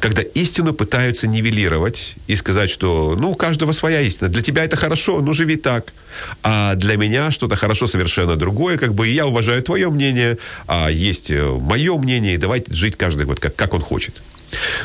[0.00, 4.28] когда истину пытаются нивелировать и сказать, что, ну, у каждого своя истина.
[4.28, 5.92] Для тебя это хорошо, ну, живи так.
[6.42, 10.88] А для меня что-то хорошо совершенно другое, как бы, и я уважаю твое мнение, а
[10.88, 14.14] есть э, мое мнение, и давайте жить каждый вот как, как он хочет.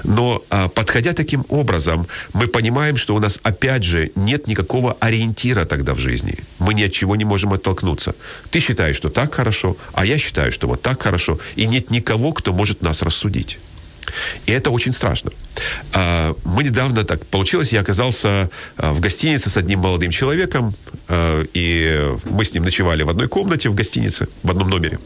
[0.04, 5.66] Но а, подходя таким образом, мы понимаем, что у нас опять же нет никакого ориентира
[5.66, 6.38] тогда в жизни.
[6.60, 8.14] Мы ни от чего не можем оттолкнуться.
[8.52, 11.40] Ты считаешь, что так хорошо, а я считаю, что вот так хорошо.
[11.56, 13.60] И нет никого, кто может нас рассудить.
[14.46, 15.32] И это очень страшно.
[15.94, 20.74] А, мы недавно так получилось, я оказался а, в гостинице с одним молодым человеком,
[21.54, 25.00] и мы с ним ночевали в одной комнате в гостинице, в одном номере.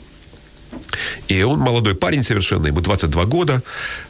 [1.28, 3.62] И он молодой парень совершенно, ему 22 года,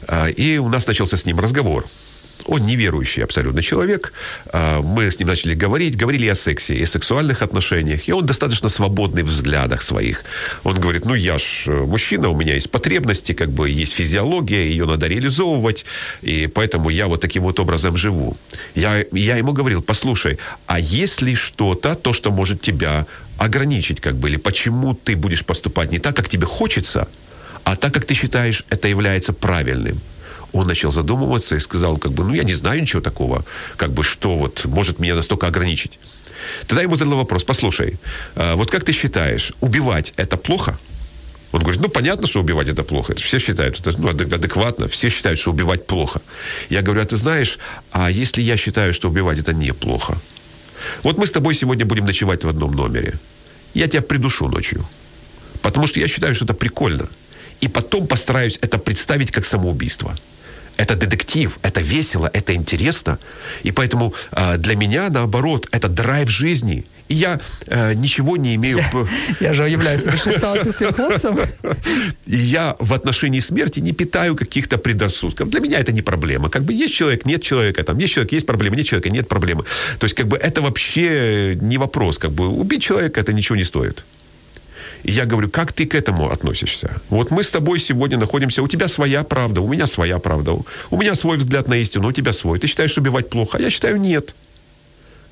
[0.06, 1.86] а, и у нас начался с ним разговор.
[2.48, 4.12] Он неверующий абсолютно человек.
[4.46, 8.08] А, мы с ним начали говорить, говорили о сексе и сексуальных отношениях.
[8.08, 10.24] И он достаточно свободный в взглядах своих.
[10.64, 14.66] Он говорит, ну я ж э, мужчина, у меня есть потребности, как бы есть физиология,
[14.66, 15.84] ее надо реализовывать,
[16.22, 18.34] и поэтому я вот таким вот образом живу.
[18.74, 23.06] Я, я ему говорил, послушай, а есть ли что-то, то, что может тебя
[23.36, 27.08] ограничить, как бы, или почему ты будешь поступать не так, как тебе хочется,
[27.64, 30.00] а так, как ты считаешь, это является правильным.
[30.52, 33.44] Он начал задумываться и сказал, как бы, ну, я не знаю ничего такого,
[33.76, 35.98] как бы, что вот может меня настолько ограничить.
[36.66, 37.98] Тогда ему задал вопрос, послушай,
[38.34, 40.78] а, вот как ты считаешь, убивать это плохо?
[41.52, 43.12] Он говорит, ну, понятно, что убивать это плохо.
[43.12, 44.86] Это все считают, это ну, адекватно.
[44.86, 46.20] Все считают, что убивать плохо.
[46.68, 47.58] Я говорю, а ты знаешь,
[47.90, 50.18] а если я считаю, что убивать это неплохо?
[51.02, 53.14] Вот мы с тобой сегодня будем ночевать в одном номере.
[53.74, 54.86] Я тебя придушу ночью.
[55.62, 57.08] Потому что я считаю, что это прикольно.
[57.62, 60.16] И потом постараюсь это представить как самоубийство.
[60.78, 63.18] Это детектив, это весело, это интересно.
[63.64, 66.84] И поэтому э, для меня, наоборот, это драйв жизни.
[67.08, 68.78] И я э, ничего не имею...
[69.40, 71.38] Я, я же з цим хлопцем.
[72.26, 75.48] И я в отношении смерти не питаю каких-то предрассудков.
[75.48, 76.48] Для меня это не проблема.
[76.48, 79.64] Как бы есть человек, нет человека, там есть человек, есть проблема, нет человека, нет проблемы.
[79.98, 82.18] То есть как бы это вообще не вопрос.
[82.18, 84.04] Как бы убить человека это ничего не стоит.
[85.04, 87.00] И я говорю, как ты к этому относишься?
[87.10, 90.52] Вот мы с тобой сегодня находимся, у тебя своя правда, у меня своя правда,
[90.90, 92.58] у меня свой взгляд на истину, у тебя свой.
[92.58, 94.34] Ты считаешь убивать плохо, а я считаю нет.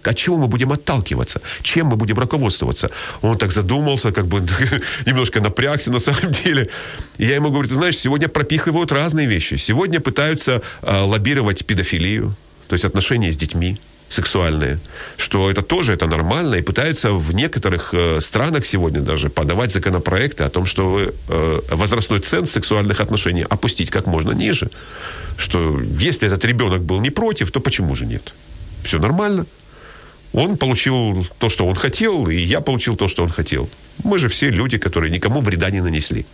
[0.03, 1.41] От чего мы будем отталкиваться?
[1.63, 2.91] Чем мы будем руководствоваться?
[3.23, 4.41] Он так задумался, как бы
[5.07, 6.71] немножко напрягся на самом деле.
[7.19, 9.57] И я ему говорю, ты знаешь, сегодня пропихивают разные вещи.
[9.57, 12.37] Сегодня пытаются э, лоббировать педофилию,
[12.69, 14.79] то есть отношения с детьми сексуальные,
[15.17, 20.45] что это тоже это нормально, и пытаются в некоторых э, странах сегодня даже подавать законопроекты
[20.45, 24.71] о том, что э, возрастной ценз сексуальных отношений опустить как можно ниже.
[25.37, 28.33] Что если этот ребенок был не против, то почему же нет?
[28.85, 29.47] Все нормально.
[30.33, 33.69] Он получил то, что он хотел, и я получил то, что он хотел.
[34.05, 36.27] Мы же все люди, которые никому вреда не нанесли.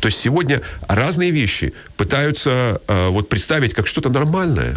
[0.00, 4.76] То есть сегодня разные вещи пытаются э, вот представить как что-то нормальное.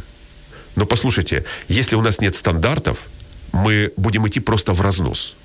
[0.76, 2.98] Но послушайте, если у нас нет стандартов,
[3.52, 5.36] мы будем идти просто в разнос.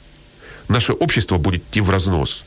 [0.69, 2.45] Наше общество будет идти в разнос.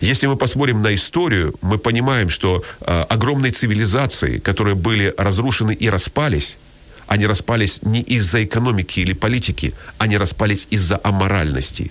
[0.00, 5.88] Если мы посмотрим на историю, мы понимаем, что э, огромные цивилизации, которые были разрушены и
[5.88, 6.58] распались,
[7.06, 11.90] они распались не из-за экономики или политики, они распались из-за аморальности.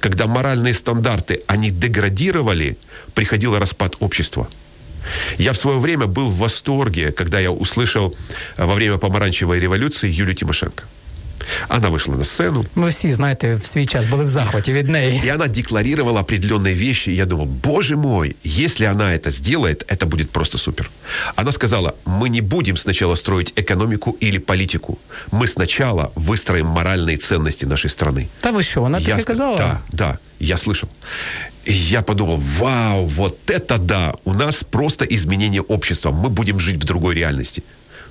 [0.00, 2.76] Когда моральные стандарты, они деградировали,
[3.14, 4.48] приходил распад общества.
[5.37, 8.15] Я в свое время был в восторге, когда я услышал
[8.57, 10.83] э, во время помаранчевой революции Юлию Тимошенко.
[11.69, 12.65] Она вышла на сцену.
[12.75, 15.21] Ми всі, знаєте, в свій час були в захваті від неї.
[15.25, 17.11] И она декларировала определенные вещи.
[17.11, 20.89] И я думал, боже мой, если она это сделает, это будет просто супер.
[21.35, 24.97] Она сказала, мы не будем сначала строить экономику или политику.
[25.31, 28.27] Мы сначала выстроим моральные ценности нашей страны.
[28.41, 29.57] Та ви що, вона Я таке ска- казала?
[29.57, 30.87] Да, да, я слышал.
[31.64, 36.84] Я подумал, вау, вот это да, у нас просто изменение общества, мы будем жить в
[36.84, 37.62] другой реальности.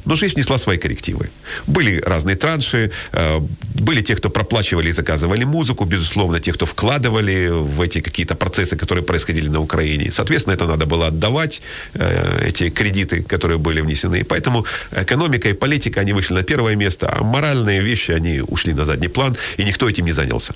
[0.06, 1.30] Но жизнь внесла свои коррективы.
[1.68, 3.40] Были разные транши, э,
[3.76, 8.78] были те, кто проплачивали и заказывали музыку, безусловно, те, кто вкладывали в эти какие-то процессы,
[8.78, 10.12] которые происходили на Украине.
[10.12, 11.62] Соответственно, это надо было отдавать,
[11.94, 14.22] э, эти кредиты, которые были внесены.
[14.22, 18.74] И поэтому экономика и политика, они вышли на первое место, а моральные вещи, они ушли
[18.74, 20.54] на задний план, и никто этим не занялся.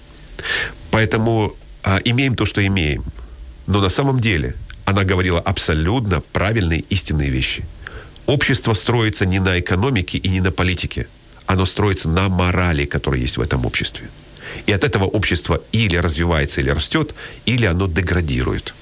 [0.91, 1.53] Поэтому
[2.05, 3.03] имеем то, что имеем.
[3.67, 7.65] Но на самом деле она говорила абсолютно правильные истинные вещи.
[8.25, 11.07] Общество строится не на экономике и не на политике.
[11.45, 14.09] Оно строится на морали, которая есть в этом обществе.
[14.67, 17.13] И от этого общество или развивается, или растет,
[17.45, 18.73] или оно деградирует.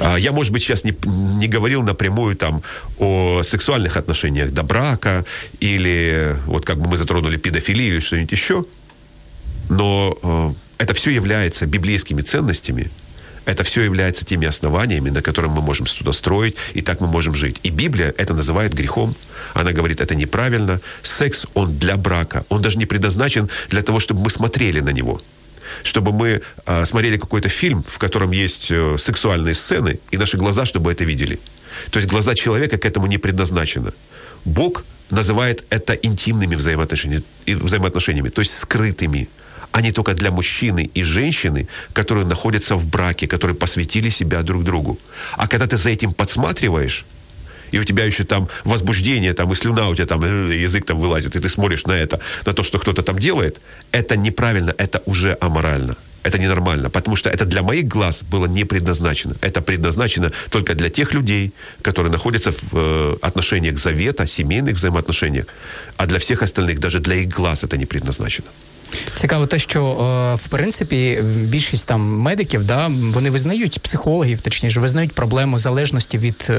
[0.00, 2.62] А, Я, может быть, сейчас не, не говорил напрямую там
[2.98, 5.24] о сексуальных отношениях до брака,
[5.60, 8.64] или вот как бы мы затронули педофилию или что-нибудь еще,
[9.70, 12.90] но э, это все является библейскими ценностями,
[13.44, 17.34] это все является теми основаниями, на которых мы можем что-то строить, и так мы можем
[17.34, 17.60] жить.
[17.62, 19.14] И Библия это называет грехом.
[19.52, 20.80] Она говорит, это неправильно.
[21.02, 22.44] Секс, он для брака.
[22.48, 25.20] Он даже не предназначен для того, чтобы мы смотрели на него.
[25.82, 30.64] Чтобы мы э, смотрели какой-то фильм, в котором есть э, сексуальные сцены, и наши глаза,
[30.64, 31.38] чтобы это видели.
[31.90, 33.92] То есть глаза человека к этому не предназначены.
[34.44, 39.28] Бог называет это интимными взаимоотношениями, взаимоотношениями то есть скрытыми
[39.74, 44.62] а не только для мужчины и женщины, которые находятся в браке, которые посвятили себя друг
[44.62, 44.98] другу.
[45.36, 47.04] А когда ты за этим подсматриваешь,
[47.72, 51.00] и у тебя еще там возбуждение, там, и слюна у тебя там, э, язык там
[51.00, 53.60] вылазит, и ты смотришь на это, на то, что кто-то там делает,
[53.90, 55.96] это неправильно, это уже аморально.
[56.22, 59.34] Это ненормально, потому что это для моих глаз было не предназначено.
[59.40, 65.46] Это предназначено только для тех людей, которые находятся в э, отношениях завета, семейных взаимоотношениях,
[65.96, 68.46] а для всех остальных, даже для их глаз это не предназначено.
[69.15, 75.11] Цікаво, те, що е, в принципі більшість там медиків, да, вони визнають психологів, точніше, визнають
[75.13, 76.53] проблему залежності від е,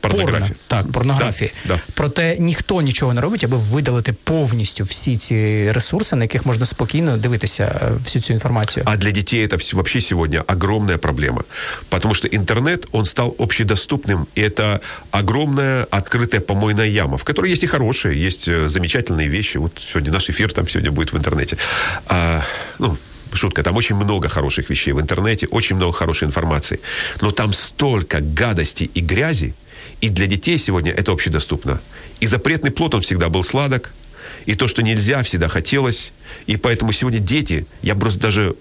[0.00, 0.40] Порнографії.
[0.40, 0.54] порно.
[0.66, 1.50] Так, порнографії.
[1.66, 1.80] Да, да.
[1.94, 7.16] Проте ніхто нічого не робить, аби видалити повністю всі ці ресурси, на яких можна спокійно
[7.16, 8.82] дивитися е, всю цю інформацію.
[8.88, 11.44] А для детей это вс- вообще сегодня огромная проблема.
[11.88, 14.26] Потому что интернет, он стал общедоступным.
[14.34, 19.58] И это огромная открытая помойная яма, в которой есть и хорошие, есть э, замечательные вещи.
[19.58, 21.56] Вот сегодня наш эфир там сегодня будет в интернете.
[22.07, 22.43] А,
[22.77, 22.97] ну,
[23.33, 26.79] шутка, там очень много хороших вещей в интернете, очень много хорошей информации.
[27.21, 29.53] Но там столько гадости и грязи,
[30.01, 31.81] и для детей сегодня это общедоступно.
[32.19, 33.91] И запретный плод, он всегда был сладок,
[34.45, 36.11] и то, что нельзя, всегда хотелось.
[36.47, 38.55] И поэтому сегодня дети, я просто даже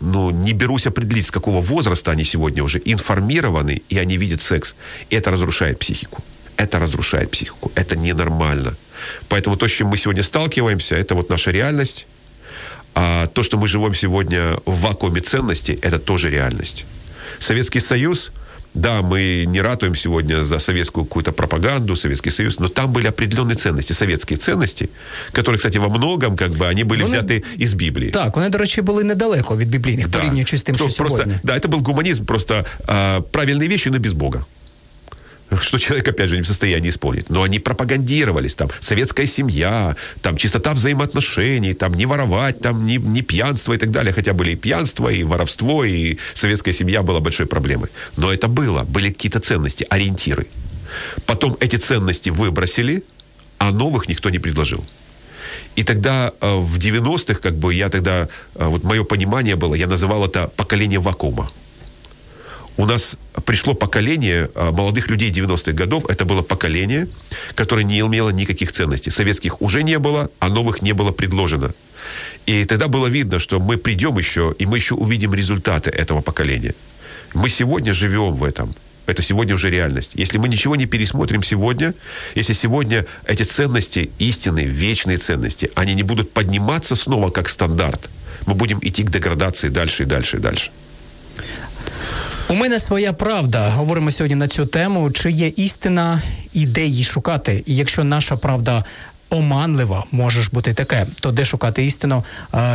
[0.00, 4.74] ну, не берусь определить, с какого возраста они сегодня уже информированы, и они видят секс.
[5.10, 6.22] И это разрушает психику.
[6.56, 7.72] это разрушает психику.
[7.74, 8.74] Это ненормально.
[9.28, 12.06] Поэтому то, с чем мы сегодня сталкиваемся, это вот наша реальность.
[12.93, 16.85] А то, что мы живем сегодня в вакууме ценностей, это тоже реальность.
[17.39, 18.31] Советский Союз,
[18.73, 23.55] да, мы не ратуем сегодня за советскую какую-то пропаганду, Советский Союз, но там были определенные
[23.55, 24.89] ценности, советские ценности,
[25.33, 28.09] которые, кстати, во многом как бы они были Вони- взяты из Библии.
[28.11, 30.19] Так, вони, до речі, були недалеко від біблійних, Да.
[30.19, 31.39] порівнюючи з тим, що Просто- сьогодні.
[31.43, 34.45] Да, это был гуманизм, просто а, правильные вещи, но без Бога.
[35.62, 37.30] Что человек, опять же, не в состоянии исполнить.
[37.30, 38.54] Но они пропагандировались.
[38.54, 43.90] Там советская семья, там чистота взаимоотношений, там не воровать, там не, не пьянство и так
[43.90, 44.12] далее.
[44.12, 47.88] Хотя были и пьянство, и воровство, и советская семья была большой проблемой.
[48.16, 48.84] Но это было.
[48.84, 50.46] Были какие-то ценности, ориентиры.
[51.26, 53.02] Потом эти ценности выбросили,
[53.58, 54.84] а новых никто не предложил.
[55.76, 59.86] И тогда э, в 90-х, как бы я тогда, э, вот мое понимание было, я
[59.86, 61.50] называл это поколение вакуума.
[62.80, 66.08] У нас пришло поколение э, молодых людей 90-х годов.
[66.08, 67.08] Это было поколение,
[67.54, 69.10] которое не имело никаких ценностей.
[69.10, 71.74] Советских уже не было, а новых не было предложено.
[72.46, 76.74] И тогда было видно, что мы придем еще, и мы еще увидим результаты этого поколения.
[77.34, 78.74] Мы сегодня живем в этом.
[79.04, 80.12] Это сегодня уже реальность.
[80.14, 81.92] Если мы ничего не пересмотрим сегодня,
[82.34, 88.08] если сегодня эти ценности, истинные, вечные ценности, они не будут подниматься снова как стандарт,
[88.46, 90.70] мы будем идти к деградации дальше и дальше и дальше.
[92.50, 93.68] У мене своя правда.
[93.70, 95.10] Говоримо сьогодні на цю тему.
[95.10, 97.62] Чи є істина і де її шукати?
[97.66, 98.84] І якщо наша правда
[99.30, 102.24] оманлива, може бути таке, то де шукати істину?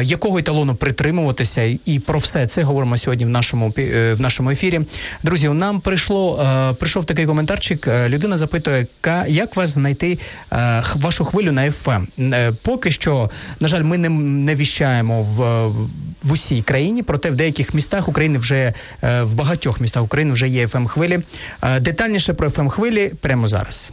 [0.01, 1.77] Якого еталону притримуватися?
[1.85, 4.81] І про все це говоримо сьогодні в нашому е, в нашому ефірі.
[5.23, 7.88] Друзі, нам прийшло е, прийшов такий коментарчик.
[7.88, 10.19] Е, Людина запитує, «Ка- як вас знайти
[10.95, 12.07] вашу хвилю на FM?
[12.61, 15.71] Поки що, на жаль, ми не, не віщаємо в
[16.24, 20.48] в усій країні, проте в деяких містах України вже е, в багатьох містах України вже
[20.48, 21.18] є fm хвилі.
[21.62, 23.92] Е, Детальніше про fm хвилі прямо зараз.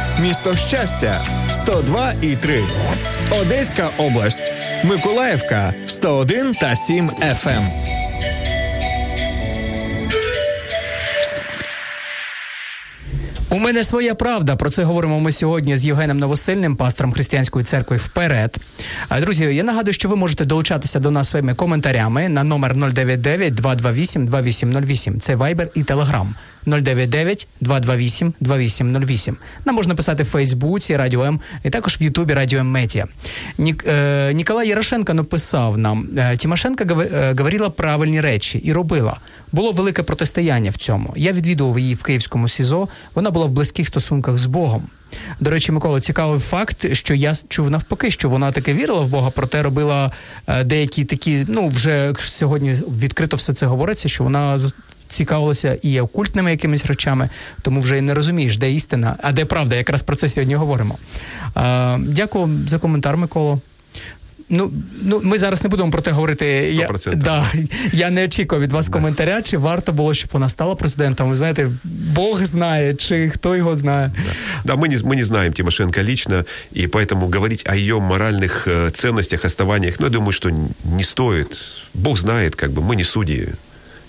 [0.20, 2.60] Місто Щастя 102 і 3.
[3.40, 4.52] Одеська область.
[4.84, 7.62] Миколаївка 101 та 7 FM.
[13.53, 14.55] У мене своя правда.
[14.55, 18.57] Про це говоримо ми сьогодні з Євгеном Новосильним, пастором християнської церкви вперед.
[19.21, 24.25] Друзі, я нагадую, що ви можете долучатися до нас своїми коментарями на номер 099 228
[24.25, 25.19] 2808.
[25.19, 26.27] Це Viber і Telegram.
[26.65, 29.37] 099 228 2808.
[29.65, 33.07] Нам можна писати в Фейсбуці Радіо М і також в Ютубі Радіо М Медіа.
[33.57, 39.17] Нік, е, Ніколай Ярошенко написав нам: е, Тимошенко е, говорила правильні речі і робила.
[39.51, 41.13] Було велике протистояння в цьому.
[41.15, 42.87] Я відвідував її в Київському СІЗО.
[43.15, 44.83] Вона була в близьких стосунках з Богом.
[45.39, 49.31] До речі, Микола, цікавий факт, що я чув навпаки, що вона таки вірила в Бога,
[49.35, 50.11] проте робила
[50.47, 54.57] е, деякі такі, ну вже сьогодні відкрито все це говориться, що вона
[55.07, 57.29] цікавилася і окультними якимись речами,
[57.61, 59.75] тому вже і не розумієш, де істина, а де правда.
[59.75, 60.97] Якраз про це сьогодні говоримо.
[61.57, 63.59] Е, дякую за коментар, Миколо.
[64.50, 64.70] Ну,
[65.02, 66.46] ну, ми зараз не будемо про те говорити.
[66.72, 67.14] Я, 100%.
[67.14, 67.46] да,
[67.92, 71.28] я не очікував від вас коментаря, чи варто було, щоб вона стала президентом.
[71.30, 71.68] Ви знаєте,
[72.14, 74.12] Бог знає, чи хто його знає.
[74.64, 76.44] Да, мы не, мы не знаем Тимошенко лично,
[76.76, 81.02] и поэтому говорить о ее моральных э, ценностях, основаниях, ну, я думаю, что н- не
[81.02, 81.58] стоит.
[81.94, 83.48] Бог знает, как бы, мы не судьи.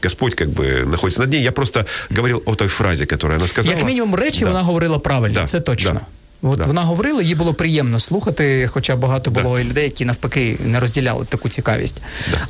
[0.04, 1.44] Господь как бы находится над ней.
[1.44, 1.86] Я просто
[2.18, 3.76] говорил о той фразе, которую она сказала.
[3.78, 4.46] Як мінімум, речі Да.
[4.48, 5.94] вона говорила правильно, Да, це точно.
[5.94, 6.00] да,
[6.45, 6.65] От да.
[6.65, 11.25] вона говорила, їй було приємно слухати, хоча багато було і людей, які навпаки не розділяли
[11.25, 11.97] таку цікавість.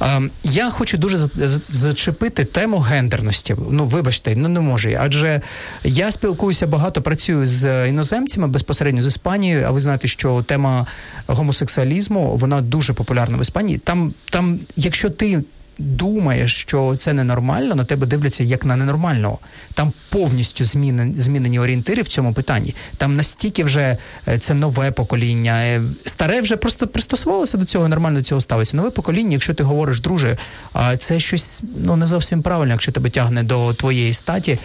[0.00, 3.56] А, я хочу дуже за- за- зачепити тему гендерності.
[3.70, 4.90] Ну, вибачте, ну не можу.
[5.00, 5.40] Адже
[5.84, 9.64] я спілкуюся багато, працюю з іноземцями безпосередньо з Іспанією.
[9.66, 10.86] А ви знаєте, що тема
[11.26, 13.78] гомосексуалізму вона дуже популярна в Іспанії.
[13.78, 15.42] Там, там, якщо ти
[15.78, 19.38] думаєш, що це ненормально, на тебе дивляться як на ненормального.
[19.74, 22.74] Там повністю змінені, змінені орієнтири в цьому питанні.
[22.96, 23.96] Там настільки вже
[24.28, 25.52] е, це нове покоління.
[25.64, 28.76] Е, Старе вже просто пристосувалося до цього, нормально до цього ставиться.
[28.76, 30.36] Нове покоління, якщо ти говориш, друже,
[30.72, 34.58] а це щось ну не зовсім правильно, якщо тебе тягне до твоєї статі.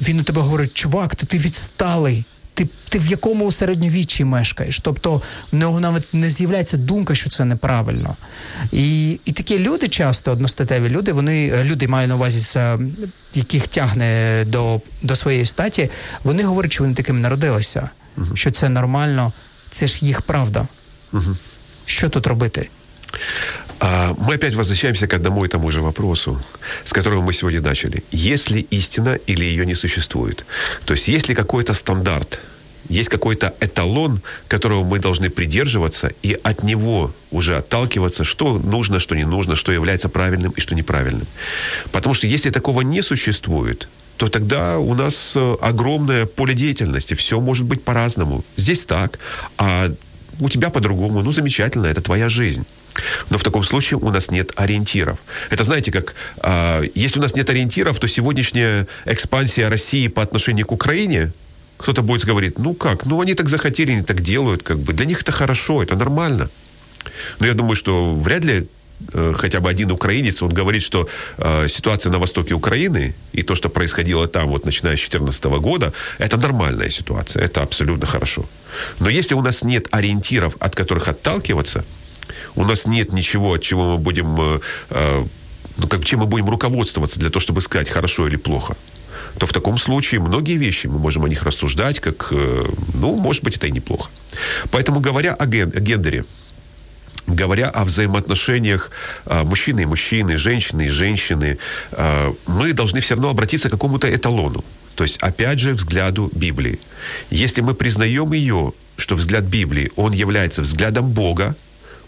[0.00, 2.24] Він у тебе говорить, чувак, ти відсталий.
[2.56, 4.80] Ти, ти в якому середньовіччі мешкаєш.
[4.80, 8.16] Тобто в нього навіть не з'являється думка, що це неправильно.
[8.72, 12.78] І і такі люди часто, одностатеві люди, вони люди маю на увазі, е,
[13.34, 15.90] яких тягне до до своєї статі,
[16.24, 19.32] вони говорять, що вони таким народилися, uh що це нормально,
[19.70, 20.66] це ж їх правда.
[21.12, 21.36] uh
[21.86, 22.68] Що тут робити?
[23.80, 26.40] А, мы опять возвращаемся к одному и тому же вопросу,
[26.84, 28.02] с которого мы сегодня начали.
[28.10, 30.46] Есть ли истина или ее не существует?
[30.84, 32.40] То есть есть ли какой-то стандарт,
[32.88, 39.16] есть какой-то эталон, которого мы должны придерживаться и от него уже отталкиваться, что нужно, что
[39.16, 41.26] не нужно, что является правильным и что неправильным.
[41.92, 47.38] Потому что если такого не существует, то тогда у нас э, огромное поле деятельности, все
[47.40, 48.44] может быть по-разному.
[48.56, 49.18] Здесь так,
[49.58, 49.92] а
[50.40, 51.22] у тебя по-другому.
[51.22, 52.64] Ну, замечательно, это твоя жизнь.
[53.30, 55.18] Но в таком случае у нас нет ориентиров.
[55.50, 60.66] Это знаете, как э, если у нас нет ориентиров, то сегодняшняя экспансия России по отношению
[60.66, 61.32] к Украине,
[61.76, 65.06] кто-то будет говорить, ну как, ну они так захотели, они так делают, как бы для
[65.06, 66.48] них это хорошо, это нормально.
[67.38, 68.66] Но я думаю, что вряд ли
[69.12, 73.54] э, хотя бы один украинец, он говорит, что э, ситуация на востоке Украины и то,
[73.54, 78.44] что происходило там, вот начиная с 2014 года, это нормальная ситуация, это абсолютно хорошо.
[79.00, 81.84] Но если у нас нет ориентиров, от которых отталкиваться,
[82.54, 84.60] у нас нет ничего, от чего мы будем, э,
[84.90, 85.24] э,
[85.76, 88.76] ну, как, чем мы будем руководствоваться для того, чтобы сказать, хорошо или плохо,
[89.38, 93.42] то в таком случае многие вещи мы можем о них рассуждать, как, э, ну, может
[93.44, 94.10] быть, это и неплохо.
[94.70, 96.24] Поэтому, говоря о, ген, о гендере,
[97.26, 98.90] говоря о взаимоотношениях
[99.26, 101.58] мужчины и мужчины, женщины и женщины,
[102.46, 104.64] мы должны все равно обратиться к какому-то эталону.
[104.94, 106.78] То есть, опять же, взгляду Библии.
[107.30, 111.54] Если мы признаем ее, что взгляд Библии, он является взглядом Бога,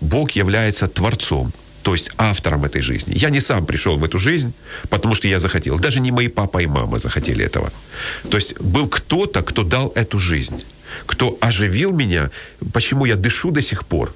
[0.00, 3.14] Бог является Творцом, то есть автором этой жизни.
[3.16, 4.52] Я не сам пришел в эту жизнь,
[4.90, 5.78] потому что я захотел.
[5.78, 7.72] Даже не мои папа и мама захотели этого.
[8.30, 10.62] То есть был кто-то, кто дал эту жизнь,
[11.06, 12.30] кто оживил меня,
[12.72, 14.14] почему я дышу до сих пор.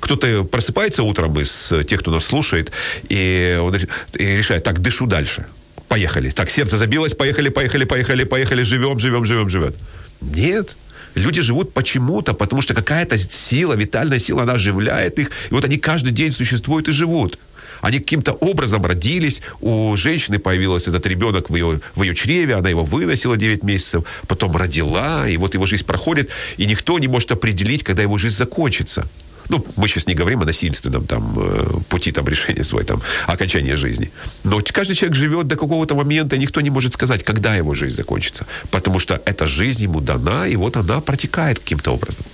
[0.00, 2.72] Кто-то просыпается утром из тех, кто нас слушает,
[3.08, 3.76] и он
[4.14, 5.46] решает, так, дышу дальше.
[5.88, 6.30] Поехали.
[6.30, 9.74] Так, сердце забилось, поехали, поехали, поехали, поехали, живем, живем, живем, живем.
[10.20, 10.76] Нет.
[11.14, 15.30] Люди живут почему-то, потому что какая-то сила, витальная сила, она оживляет их.
[15.50, 17.38] И вот они каждый день существуют и живут.
[17.80, 22.68] Они каким-то образом родились, у женщины появился этот ребенок в ее, в ее чреве, она
[22.68, 27.32] его выносила 9 месяцев, потом родила, и вот его жизнь проходит, и никто не может
[27.32, 29.08] определить, когда его жизнь закончится.
[29.50, 33.76] Ну, мы сейчас не говорим о насильственном там, э, пути там, решения своей, там, окончания
[33.76, 34.10] жизни.
[34.44, 37.96] Но каждый человек живет до какого-то момента, и никто не может сказать, когда его жизнь
[37.96, 38.46] закончится.
[38.70, 42.24] Потому что эта жизнь ему дана, и вот она протекает каким-то образом.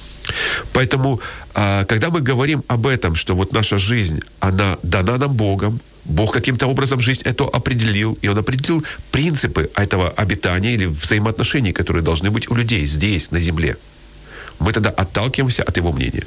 [0.72, 1.20] Поэтому,
[1.54, 6.32] а, когда мы говорим об этом, что вот наша жизнь, она дана нам Богом, Бог
[6.32, 12.30] каким-то образом жизнь это определил, и Он определил принципы этого обитания или взаимоотношений, которые должны
[12.30, 13.76] быть у людей здесь, на земле.
[14.58, 16.24] Мы тогда отталкиваемся от Его мнения.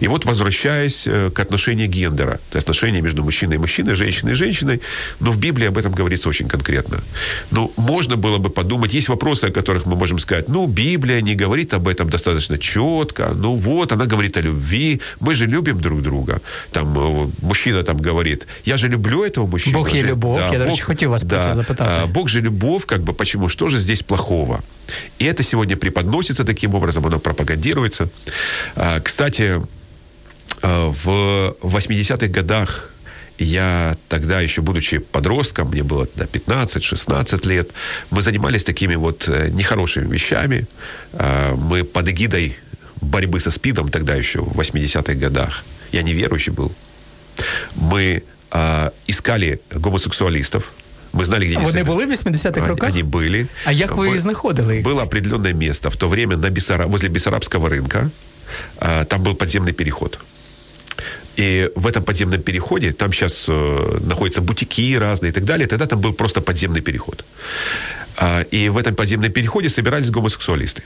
[0.00, 4.32] И вот возвращаясь э, к отношению гендера, то есть отношения между мужчиной и мужчиной, женщиной
[4.32, 4.80] и женщиной,
[5.20, 6.98] но в Библии об этом говорится очень конкретно.
[7.50, 11.34] Ну, можно было бы подумать, есть вопросы, о которых мы можем сказать, ну, Библия не
[11.34, 16.02] говорит об этом достаточно четко, ну вот, она говорит о любви, мы же любим друг
[16.02, 16.40] друга.
[16.70, 19.78] Там э, мужчина там говорит, я же люблю этого мужчину.
[19.78, 22.00] Бог є любов, да, я, до речі, хотів вас да, про це запитати.
[22.12, 24.60] Бог же любовь, как бы, почему, что же здесь плохого?
[25.18, 28.08] И это сегодня преподносится таким образом, оно пропагандируется.
[28.76, 29.47] А, кстати,
[30.61, 31.07] а, в
[31.61, 32.89] 80-х годах
[33.37, 37.69] я тогда, еще будучи подростком, мне было 15-16 лет,
[38.11, 40.67] мы занимались такими вот э, нехорошими вещами.
[41.13, 42.55] А, мы под эгидой
[43.01, 46.71] борьбы со СПИДом тогда еще в 80-х годах, я неверующий был,
[47.75, 48.23] мы
[49.07, 50.63] искали гомосексуалистов,
[51.13, 52.89] мы знали, где а Вони були в 80-х роках?
[52.89, 53.47] Они были.
[53.65, 54.75] А як ви їх знаходили?
[54.75, 54.85] Їх?
[54.85, 56.85] Было определенное место в то время на Бессара...
[56.85, 58.09] возле Бессарабского рынка.
[58.77, 60.19] А, там был подземный переход.
[61.39, 65.85] И в этом подземном переходе, там сейчас э, находятся бутики разные и так далее, тогда
[65.85, 67.23] там был просто подземный переход.
[68.17, 70.83] А, и в этом подземном переходе собирались гомосексуалисты.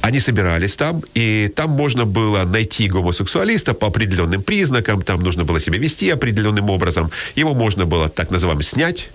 [0.00, 5.60] Они собирались там, и там можно было найти гомосексуалиста по определенным признакам, там нужно было
[5.60, 7.10] себя вести определенным образом.
[7.36, 9.10] Его можно было, так называемо, снять,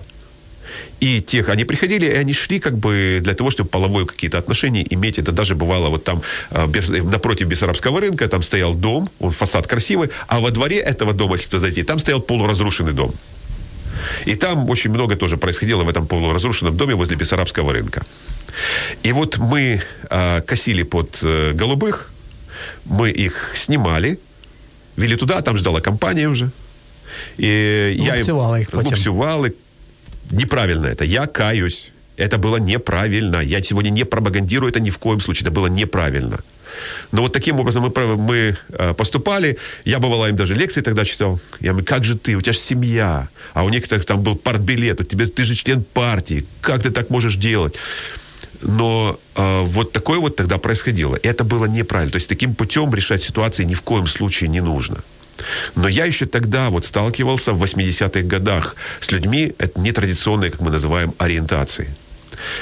[0.99, 4.85] и тех, они приходили, и они шли как бы для того, чтобы половое какие-то отношения
[4.89, 5.19] иметь.
[5.19, 6.21] Это даже бывало вот там
[6.51, 6.65] э,
[7.03, 11.49] напротив Бессарабского рынка, там стоял дом, он фасад красивый, а во дворе этого дома, если
[11.49, 13.13] туда зайти, там стоял полуразрушенный дом.
[14.25, 18.03] И там очень много тоже происходило в этом полуразрушенном доме возле Бессарабского рынка.
[19.03, 22.09] И вот мы э, косили под э, голубых,
[22.85, 24.19] мы их снимали,
[24.95, 26.49] вели туда, там ждала компания уже.
[27.37, 28.23] И я им,
[28.55, 28.85] их потом.
[30.32, 31.91] Неправильно это, я каюсь.
[32.17, 33.38] Это было неправильно.
[33.38, 35.43] Я сегодня не пропагандирую это ни в коем случае.
[35.43, 36.39] Это было неправильно.
[37.11, 39.57] Но вот таким образом мы, мы э, поступали.
[39.86, 41.39] Я, бывало, им даже лекции тогда читал.
[41.59, 42.36] Я говорю, как же ты?
[42.36, 43.28] У тебя же семья.
[43.53, 44.99] А у некоторых там был партбилет.
[44.99, 46.45] У тебя, ты же член партии.
[46.61, 47.75] Как ты так можешь делать?
[48.61, 51.17] Но э, вот такое вот тогда происходило.
[51.21, 52.11] Это было неправильно.
[52.11, 55.03] То есть таким путем решать ситуации ни в коем случае не нужно.
[55.75, 61.13] Но я еще тогда вот сталкивался в 80-х годах с людьми нетрадиционной, как мы называем,
[61.17, 61.88] ориентации.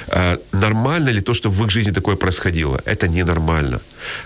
[0.07, 2.81] А, нормально ли то, что в их жизни такое происходило?
[2.85, 3.79] Это ненормально.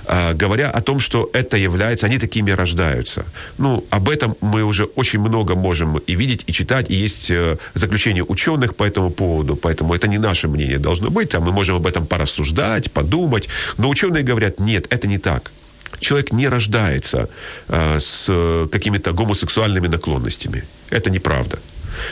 [0.05, 3.25] А, говоря о том, что это является, они такими рождаются.
[3.57, 7.57] Ну, об этом мы уже очень много можем и видеть, и читать, и есть э,
[7.73, 11.75] заключение ученых по этому поводу, поэтому это не наше мнение должно быть, а мы можем
[11.75, 15.51] об этом порассуждать, подумать, но ученые говорят, нет, это не так
[16.00, 17.28] Человек не рождается
[17.68, 20.64] э, с какими-то гомосексуальными наклонностями.
[20.90, 21.58] Это неправда.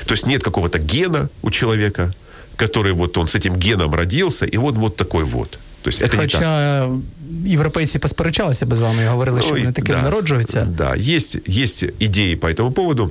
[0.07, 2.13] То есть нет какого-то гена у человека,
[2.57, 5.59] который вот он с этим геном родился, и вот вот такой вот.
[5.83, 7.51] То есть это Хоча не так.
[7.51, 10.67] європейці посперечалися би з вами і говорили, що вони таким да, народжуються.
[10.71, 13.11] Да, есть, есть идеи по этому поводу,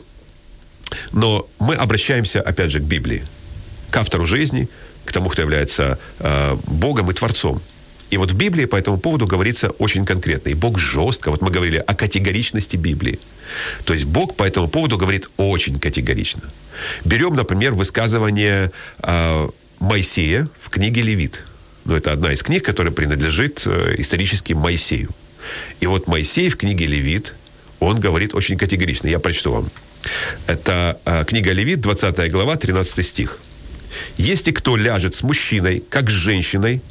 [1.11, 3.23] но мы обращаемся, опять же, к Библии,
[3.89, 4.67] к автору жизни,
[5.05, 7.61] к тому, кто является э, Богом и Творцом.
[8.10, 10.50] И вот в Библии по этому поводу говорится очень конкретно.
[10.50, 13.18] И Бог жестко, вот мы говорили о категоричности Библии.
[13.84, 16.42] То есть Бог по этому поводу говорит очень категорично.
[17.04, 18.70] Берем, например, высказывание
[19.02, 19.48] э,
[19.80, 21.42] Моисея в книге Левит.
[21.84, 25.10] Ну, это одна из книг, которая принадлежит э, исторически Моисею.
[25.80, 27.34] И вот Моисей в книге Левит,
[27.80, 29.08] он говорит очень категорично.
[29.08, 29.70] Я прочту вам.
[30.46, 33.38] Это э, книга Левит, 20 глава, 13 стих.
[34.18, 36.82] «Если кто ляжет с мужчиной, как с женщиной,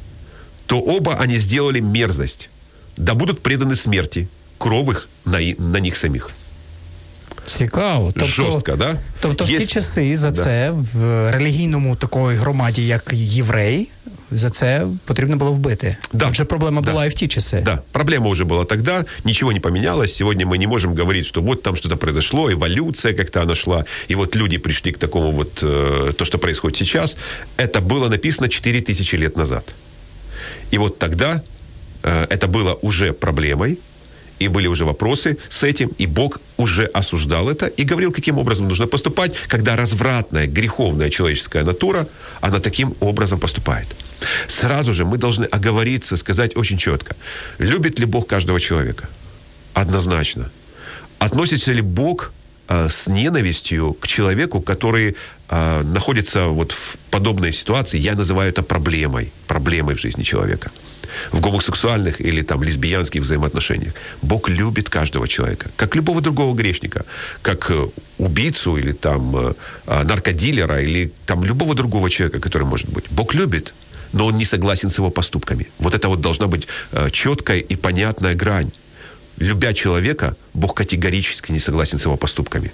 [0.65, 2.49] то оба они сделали мерзость,
[2.97, 4.27] да будут преданы смерти,
[4.57, 6.31] кров их на, на них самих».
[7.45, 8.11] Цікаво.
[8.13, 8.95] Тобто, Жорстко, да?
[9.19, 10.35] Тобто в ті часи за да.
[10.35, 13.89] це в релігійному такої громаді, як єврей,
[14.31, 15.95] за це потрібно було вбити.
[16.13, 16.27] Да.
[16.29, 16.91] Отже, проблема да.
[16.91, 17.61] была и в те часы.
[17.61, 20.15] Да, проблема уже была тогда, ничего не поменялось.
[20.15, 24.15] Сегодня мы не можем говорить, что вот там что-то произошло, эволюция как-то она шла, и
[24.15, 27.17] вот люди пришли к такому вот, э, то, что происходит сейчас.
[27.57, 29.63] Это было написано 4000 лет назад.
[30.70, 31.42] И вот тогда
[32.02, 33.78] э, это было уже проблемой,
[34.38, 38.68] и были уже вопросы с этим, и Бог уже осуждал это и говорил, каким образом
[38.68, 42.06] нужно поступать, когда развратная, греховная человеческая натура,
[42.40, 43.86] она таким образом поступает.
[44.48, 47.16] Сразу же мы должны оговориться, сказать очень четко,
[47.58, 49.08] любит ли Бог каждого человека?
[49.74, 50.50] Однозначно.
[51.18, 52.32] Относится ли Бог
[52.68, 55.16] э, с ненавистью к человеку, который
[55.48, 60.70] э, находится вот в подобной ситуации, я называю это проблемой, проблемой в жизни человека
[61.32, 63.94] в гомосексуальных или там лесбиянских взаимоотношениях.
[64.22, 67.04] Бог любит каждого человека, как любого другого грешника,
[67.42, 67.88] как э,
[68.18, 69.54] убийцу или там э,
[69.86, 73.04] а, наркодилера или там любого другого человека, который может быть.
[73.10, 73.74] Бог любит,
[74.12, 75.66] но он не согласен с его поступками.
[75.78, 78.70] Вот это вот должна быть э, четкая и понятная грань.
[79.38, 82.72] Любя человека, Бог категорически не согласен с его поступками.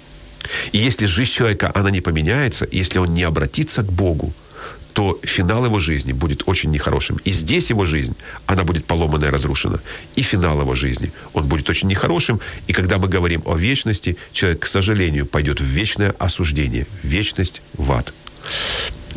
[0.71, 4.33] И если жизнь человека, она не поменяется, если он не обратится к Богу,
[4.93, 7.19] то финал его жизни будет очень нехорошим.
[7.25, 9.79] И здесь его жизнь, она будет поломана и разрушена.
[10.15, 12.39] И финал его жизни, он будет очень нехорошим.
[12.67, 17.91] И когда мы говорим о вечности, человек, к сожалению, пойдет в вечное осуждение, вечность в
[17.91, 18.13] ад.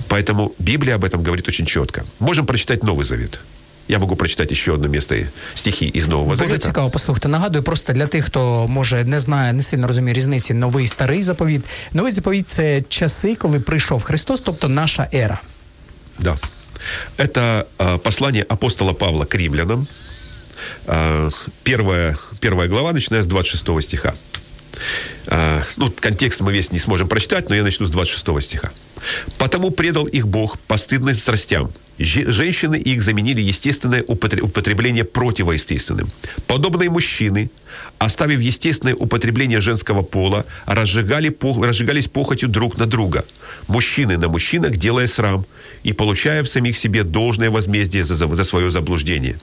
[0.09, 2.05] Поэтому Библия об этом говорит очень четко.
[2.19, 3.41] Можем прочитать Новый Завет.
[3.88, 6.56] Я можу прочитати ще одне місце стихи із Нового Завета.
[6.56, 7.28] Буде цікаво послухати.
[7.28, 11.22] Нагадую, просто для тих, хто може не знає, не сильно розуміє різниці новий і старий
[11.22, 11.62] заповіт.
[11.94, 15.42] Новий заповіт це часи, коли прийшов Христос, тобто наша ера.
[16.20, 16.38] Да.
[17.18, 19.88] Это э, послание апостола Павла к римлянам.
[20.88, 21.30] Э,
[21.64, 24.14] первая, первая глава, начиная с 26 стиха.
[25.27, 28.73] Э, ну, контекст мы весь не сможем прочитать, но я начну с 26 стиха.
[29.39, 31.71] «Потому предал их Бог постыдным страстям.
[31.99, 36.09] Женщины их заменили естественное употребление противоестественным.
[36.47, 37.51] Подобные мужчины,
[37.99, 43.25] оставив естественное употребление женского пола, разжигали, разжигались похотью друг на друга.
[43.67, 45.47] Мужчины на мужчинах, делая срам,
[45.85, 49.39] и получая в самих себе должное возмездие за, за свое заблуждение.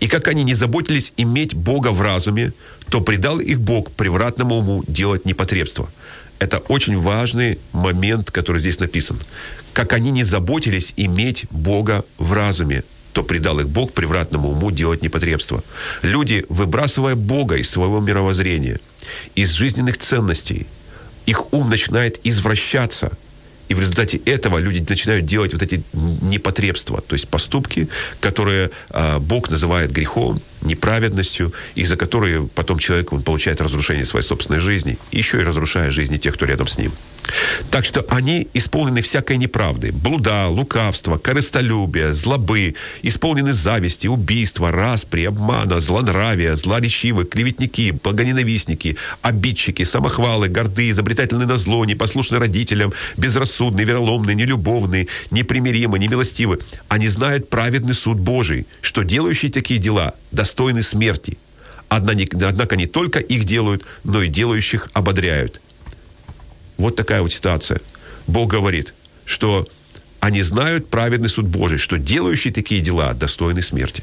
[0.00, 2.52] И как они не заботились иметь Бога в разуме,
[2.90, 5.90] то предал их Бог превратному уму делать непотребство.
[6.38, 9.18] Это очень важный момент, который здесь написан.
[9.72, 15.02] Как они не заботились иметь Бога в разуме, то предал их Бог превратному уму делать
[15.02, 15.64] непотребство.
[16.02, 18.78] Люди, выбрасывая Бога из своего мировоззрения,
[19.34, 20.66] из жизненных ценностей,
[21.26, 23.12] их ум начинает извращаться–
[23.68, 27.88] и в результате этого люди начинают делать вот эти непотребства, то есть поступки,
[28.20, 34.24] которые э, Бог называет грехом, неправедностью, и за которые потом человек он получает разрушение своей
[34.24, 36.92] собственной жизни, еще и разрушая жизни тех, кто рядом с ним.
[37.70, 39.92] Так что они исполнены всякой неправды.
[39.92, 50.48] Блуда, лукавства, корыстолюбия, злобы, исполнены зависти, убийства, распри, обмана, злонравия, злоречивы, клеветники, богоненавистники, обидчики, самохвалы,
[50.48, 56.60] горды, изобретательны на зло, непослушны родителям, безрассудны, вероломны, нелюбовны, непримиримы, немилостивы.
[56.88, 61.38] Они знают праведный суд Божий, что делающие такие дела достойны смерти.
[61.88, 65.60] Однако не только их делают, но и делающих ободряют–
[66.78, 67.80] вот такая вот ситуация.
[68.26, 69.68] Бог говорит, что
[70.20, 74.02] они знают праведный суд Божий, что делающие такие дела достойны смерти.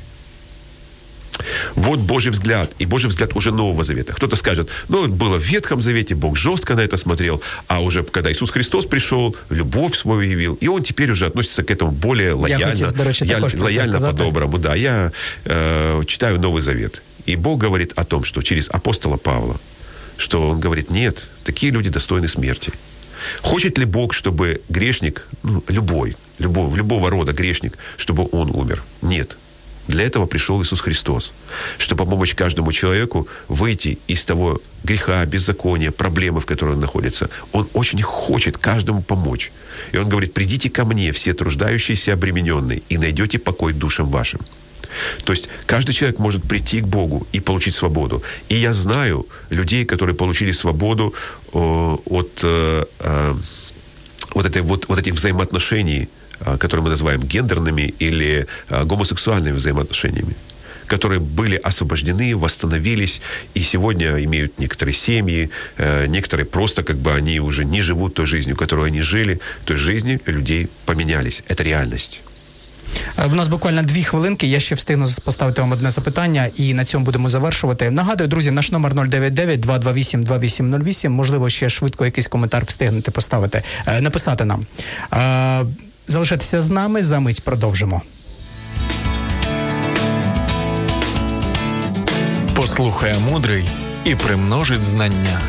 [1.75, 4.13] Вот Божий взгляд, и Божий взгляд уже Нового Завета.
[4.13, 8.31] Кто-то скажет, ну, было в Ветхом Завете, Бог жестко на это смотрел, а уже когда
[8.31, 12.65] Иисус Христос пришел, любовь свою явил, и Он теперь уже относится к этому более лояльно,
[12.65, 14.57] я хотів, до речі, я, лояльно по-доброму.
[14.57, 15.11] Да, я
[15.45, 19.55] э, читаю Новый Завет, и Бог говорит о том, что через апостола Павла,
[20.17, 22.71] что он говорит, нет, такие люди достойны смерти.
[23.41, 28.83] Хочет ли Бог, чтобы грешник, ну, любой, любой, любого рода грешник, чтобы он умер?
[29.01, 29.37] Нет.
[29.87, 31.31] Для этого пришел Иисус Христос,
[31.77, 37.29] чтобы помочь каждому человеку выйти из того греха, беззакония, проблемы, в которой он находится.
[37.51, 39.51] Он очень хочет каждому помочь.
[39.91, 44.39] И он говорит, придите ко мне, все труждающиеся обремененные, и найдете покой душам вашим.
[45.23, 48.23] То есть каждый человек может прийти к Богу и получить свободу.
[48.49, 51.13] И я знаю людей, которые получили свободу
[51.53, 53.35] э, от э, э,
[54.33, 60.35] вот, этой, вот, вот этих взаимоотношений, э, которые мы называем гендерными или э, гомосексуальными взаимоотношениями
[60.87, 63.21] которые были освобождены, восстановились
[63.53, 68.25] и сегодня имеют некоторые семьи, э, некоторые просто как бы они уже не живут той
[68.25, 71.43] жизнью, которую они жили, той жизни людей поменялись.
[71.47, 72.21] Это реальность.
[73.17, 74.47] Е, У нас буквально дві хвилинки.
[74.47, 77.91] Я ще встигну поставити вам одне запитання, і на цьому будемо завершувати.
[77.91, 81.09] Нагадую, друзі, наш номер 099-228-2808.
[81.09, 84.65] Можливо, ще швидко якийсь коментар встигнете поставити, е, написати нам.
[85.13, 85.65] Е,
[86.07, 87.03] Залишайтеся з нами.
[87.03, 88.01] За мить продовжимо.
[92.55, 93.65] Послухає мудрий
[94.05, 95.39] і примножить знання.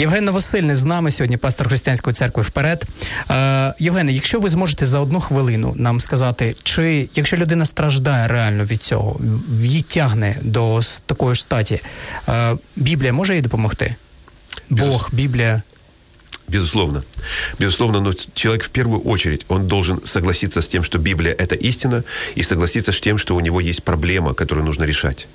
[0.00, 2.84] Євген Новосильний з нами сьогодні, пастор християнської церкви вперед.
[3.30, 8.64] Е, Євгене, якщо ви зможете за одну хвилину нам сказати, чи якщо людина страждає реально
[8.64, 9.20] від цього,
[9.60, 11.80] її тягне до такої ж статі,
[12.28, 13.94] е, Біблія може їй допомогти?
[14.70, 15.62] Бог, Біблія.
[16.50, 17.04] Безусловно.
[17.60, 22.02] Безусловно, но человек в первую очередь, он должен согласиться с тем, что Библия– это истина,
[22.34, 25.28] и согласиться с тем, что у него есть проблема, которую нужно решать.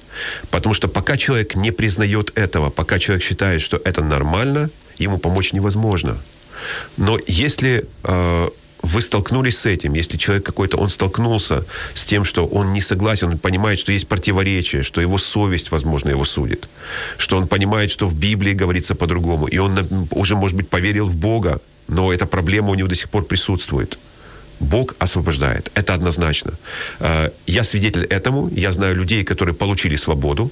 [0.49, 5.53] Потому что пока человек не признает этого, пока человек считает, что это нормально, ему помочь
[5.53, 6.18] невозможно.
[6.97, 8.49] Но если э,
[8.82, 13.30] вы столкнулись с этим, если человек какой-то, он столкнулся с тем, что он не согласен,
[13.30, 16.69] он понимает, что есть противоречие, что его совесть, возможно, его судит,
[17.17, 21.15] что он понимает, что в Библии говорится по-другому, и он уже, может быть, поверил в
[21.15, 23.97] Бога, но эта проблема у него до сих пор присутствует.
[24.59, 25.71] Бог освобождает.
[25.76, 26.53] Это однозначно.
[26.99, 28.49] Э, Я свидетель этому.
[28.55, 30.49] Я знаю людей, которые получили свободу,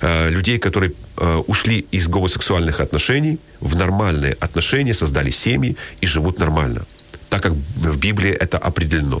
[0.00, 6.38] э, людей, которые э, ушли из гомосексуальных отношений в нормальные отношения, создали семьи и живут
[6.38, 6.86] нормально
[7.28, 9.20] так как в Библии это определено.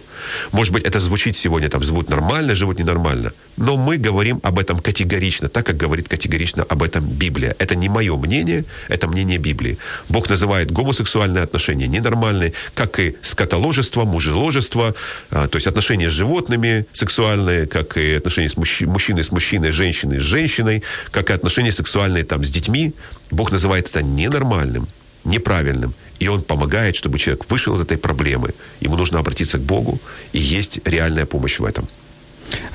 [0.52, 3.32] Может быть, это звучит сегодня, там, живут нормально, живут ненормально.
[3.56, 7.54] Но мы говорим об этом категорично, так как говорит категорично об этом Библия.
[7.58, 9.78] Это не мое мнение, это мнение Библии.
[10.08, 14.94] Бог называет гомосексуальные отношения ненормальные, как и скотоложество, мужеложество,
[15.30, 19.72] а, то есть отношения с животными сексуальные, как и отношения с мужч- мужчиной с мужчиной,
[19.72, 22.92] женщиной с женщиной, как и отношения сексуальные там, с детьми.
[23.30, 24.88] Бог называет это ненормальным,
[25.24, 25.94] неправильным.
[26.21, 28.49] И он помогает, чтобы человек вышел из этой проблемы.
[28.81, 29.99] Ему нужно обратиться к Богу,
[30.35, 31.83] и есть реальная помощь в этом.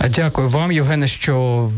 [0.00, 1.70] Е, Дякую вам, Євгене, що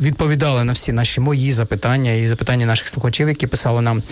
[0.00, 4.02] відповідали на всі наші мої запитання і запитання наших слухачів, які писали нам.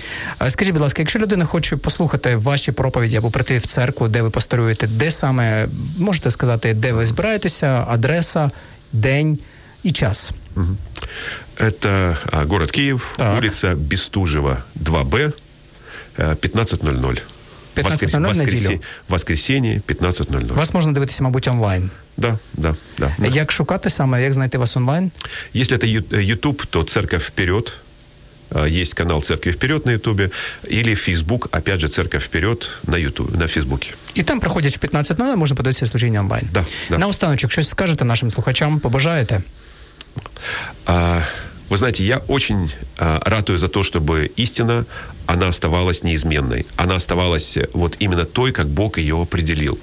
[0.43, 4.23] Е, Скажіть, будь ласка, якщо людина хоче послухати ваші проповіді або прийти в церкву, де
[4.23, 8.51] ви пасторуєте, де саме можете сказати, де ви збираєтеся, адреса,
[8.93, 9.39] день
[9.83, 10.33] і час?
[11.59, 13.39] Это а, город Киев, Так.
[13.39, 15.33] улица Бестужева, 2Б, э,
[16.19, 17.21] 15.00.
[17.75, 18.71] 15:00 Воскрес- неділю.
[18.71, 20.55] воскресе- Воскресенье, 15.00.
[20.55, 21.91] Вас можна дивитися, мабуть, онлайн.
[22.17, 23.13] Да, да, да.
[23.33, 25.11] Як шукати саме, як знайти вас онлайн?
[25.55, 27.73] Если это Ю- э, YouTube, то «Церковь вперед».
[28.55, 30.31] А, Есть канал «Церковь вперед» на Ютубе.
[30.71, 33.89] Или Facebook, опять же, «Церковь вперед» на YouTube, на Фейсбуке.
[34.15, 36.49] І там приходять в 15.00, можна подивитися служіння онлайн.
[36.53, 36.99] Да, да.
[36.99, 39.43] Наостаночок, щось скажете нашим слухачам, побажаєте?
[40.87, 41.21] А,
[41.70, 44.86] Вы знаете, я очень а, ратую за то, чтобы истина,
[45.26, 46.66] она оставалась неизменной.
[46.76, 49.80] Она оставалась э, вот именно той, как Бог ее определил.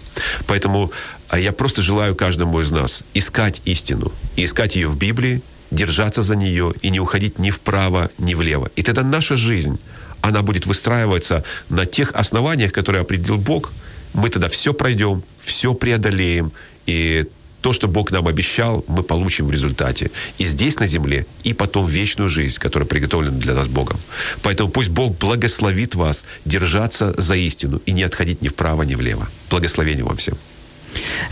[0.46, 0.92] Поэтому
[1.28, 4.12] а, я просто желаю каждому из нас искать истину.
[4.36, 8.70] Искать ее в Библии, держаться за нее и не уходить ни вправо, ни влево.
[8.76, 9.78] И тогда наша жизнь,
[10.20, 13.72] она будет выстраиваться на тех основаниях, которые определил Бог.
[14.14, 16.52] Мы тогда все пройдем, все преодолеем,
[16.86, 17.26] и
[17.61, 20.09] то, что Бог нам обещал, мы получим в результате.
[20.37, 23.97] И здесь на земле, и потом вечную жизнь, которая приготовлена для нас Богом.
[24.41, 29.27] Поэтому пусть Бог благословит вас держаться за истину и не отходить ни вправо, ни влево.
[29.49, 30.37] Благословения вам всем.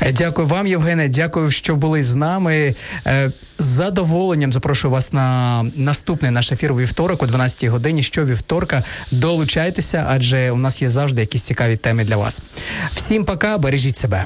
[0.01, 1.07] Е, дякую вам, Євгене.
[1.07, 2.75] Дякую, що були з нами.
[3.07, 8.03] Е, з задоволенням запрошую вас на наступний наш ефір у вівторок о 12 годині.
[8.03, 12.41] Що вівторка долучайтеся, адже у нас є завжди якісь цікаві теми для вас.
[12.95, 14.25] Всім пока, бережіть себе.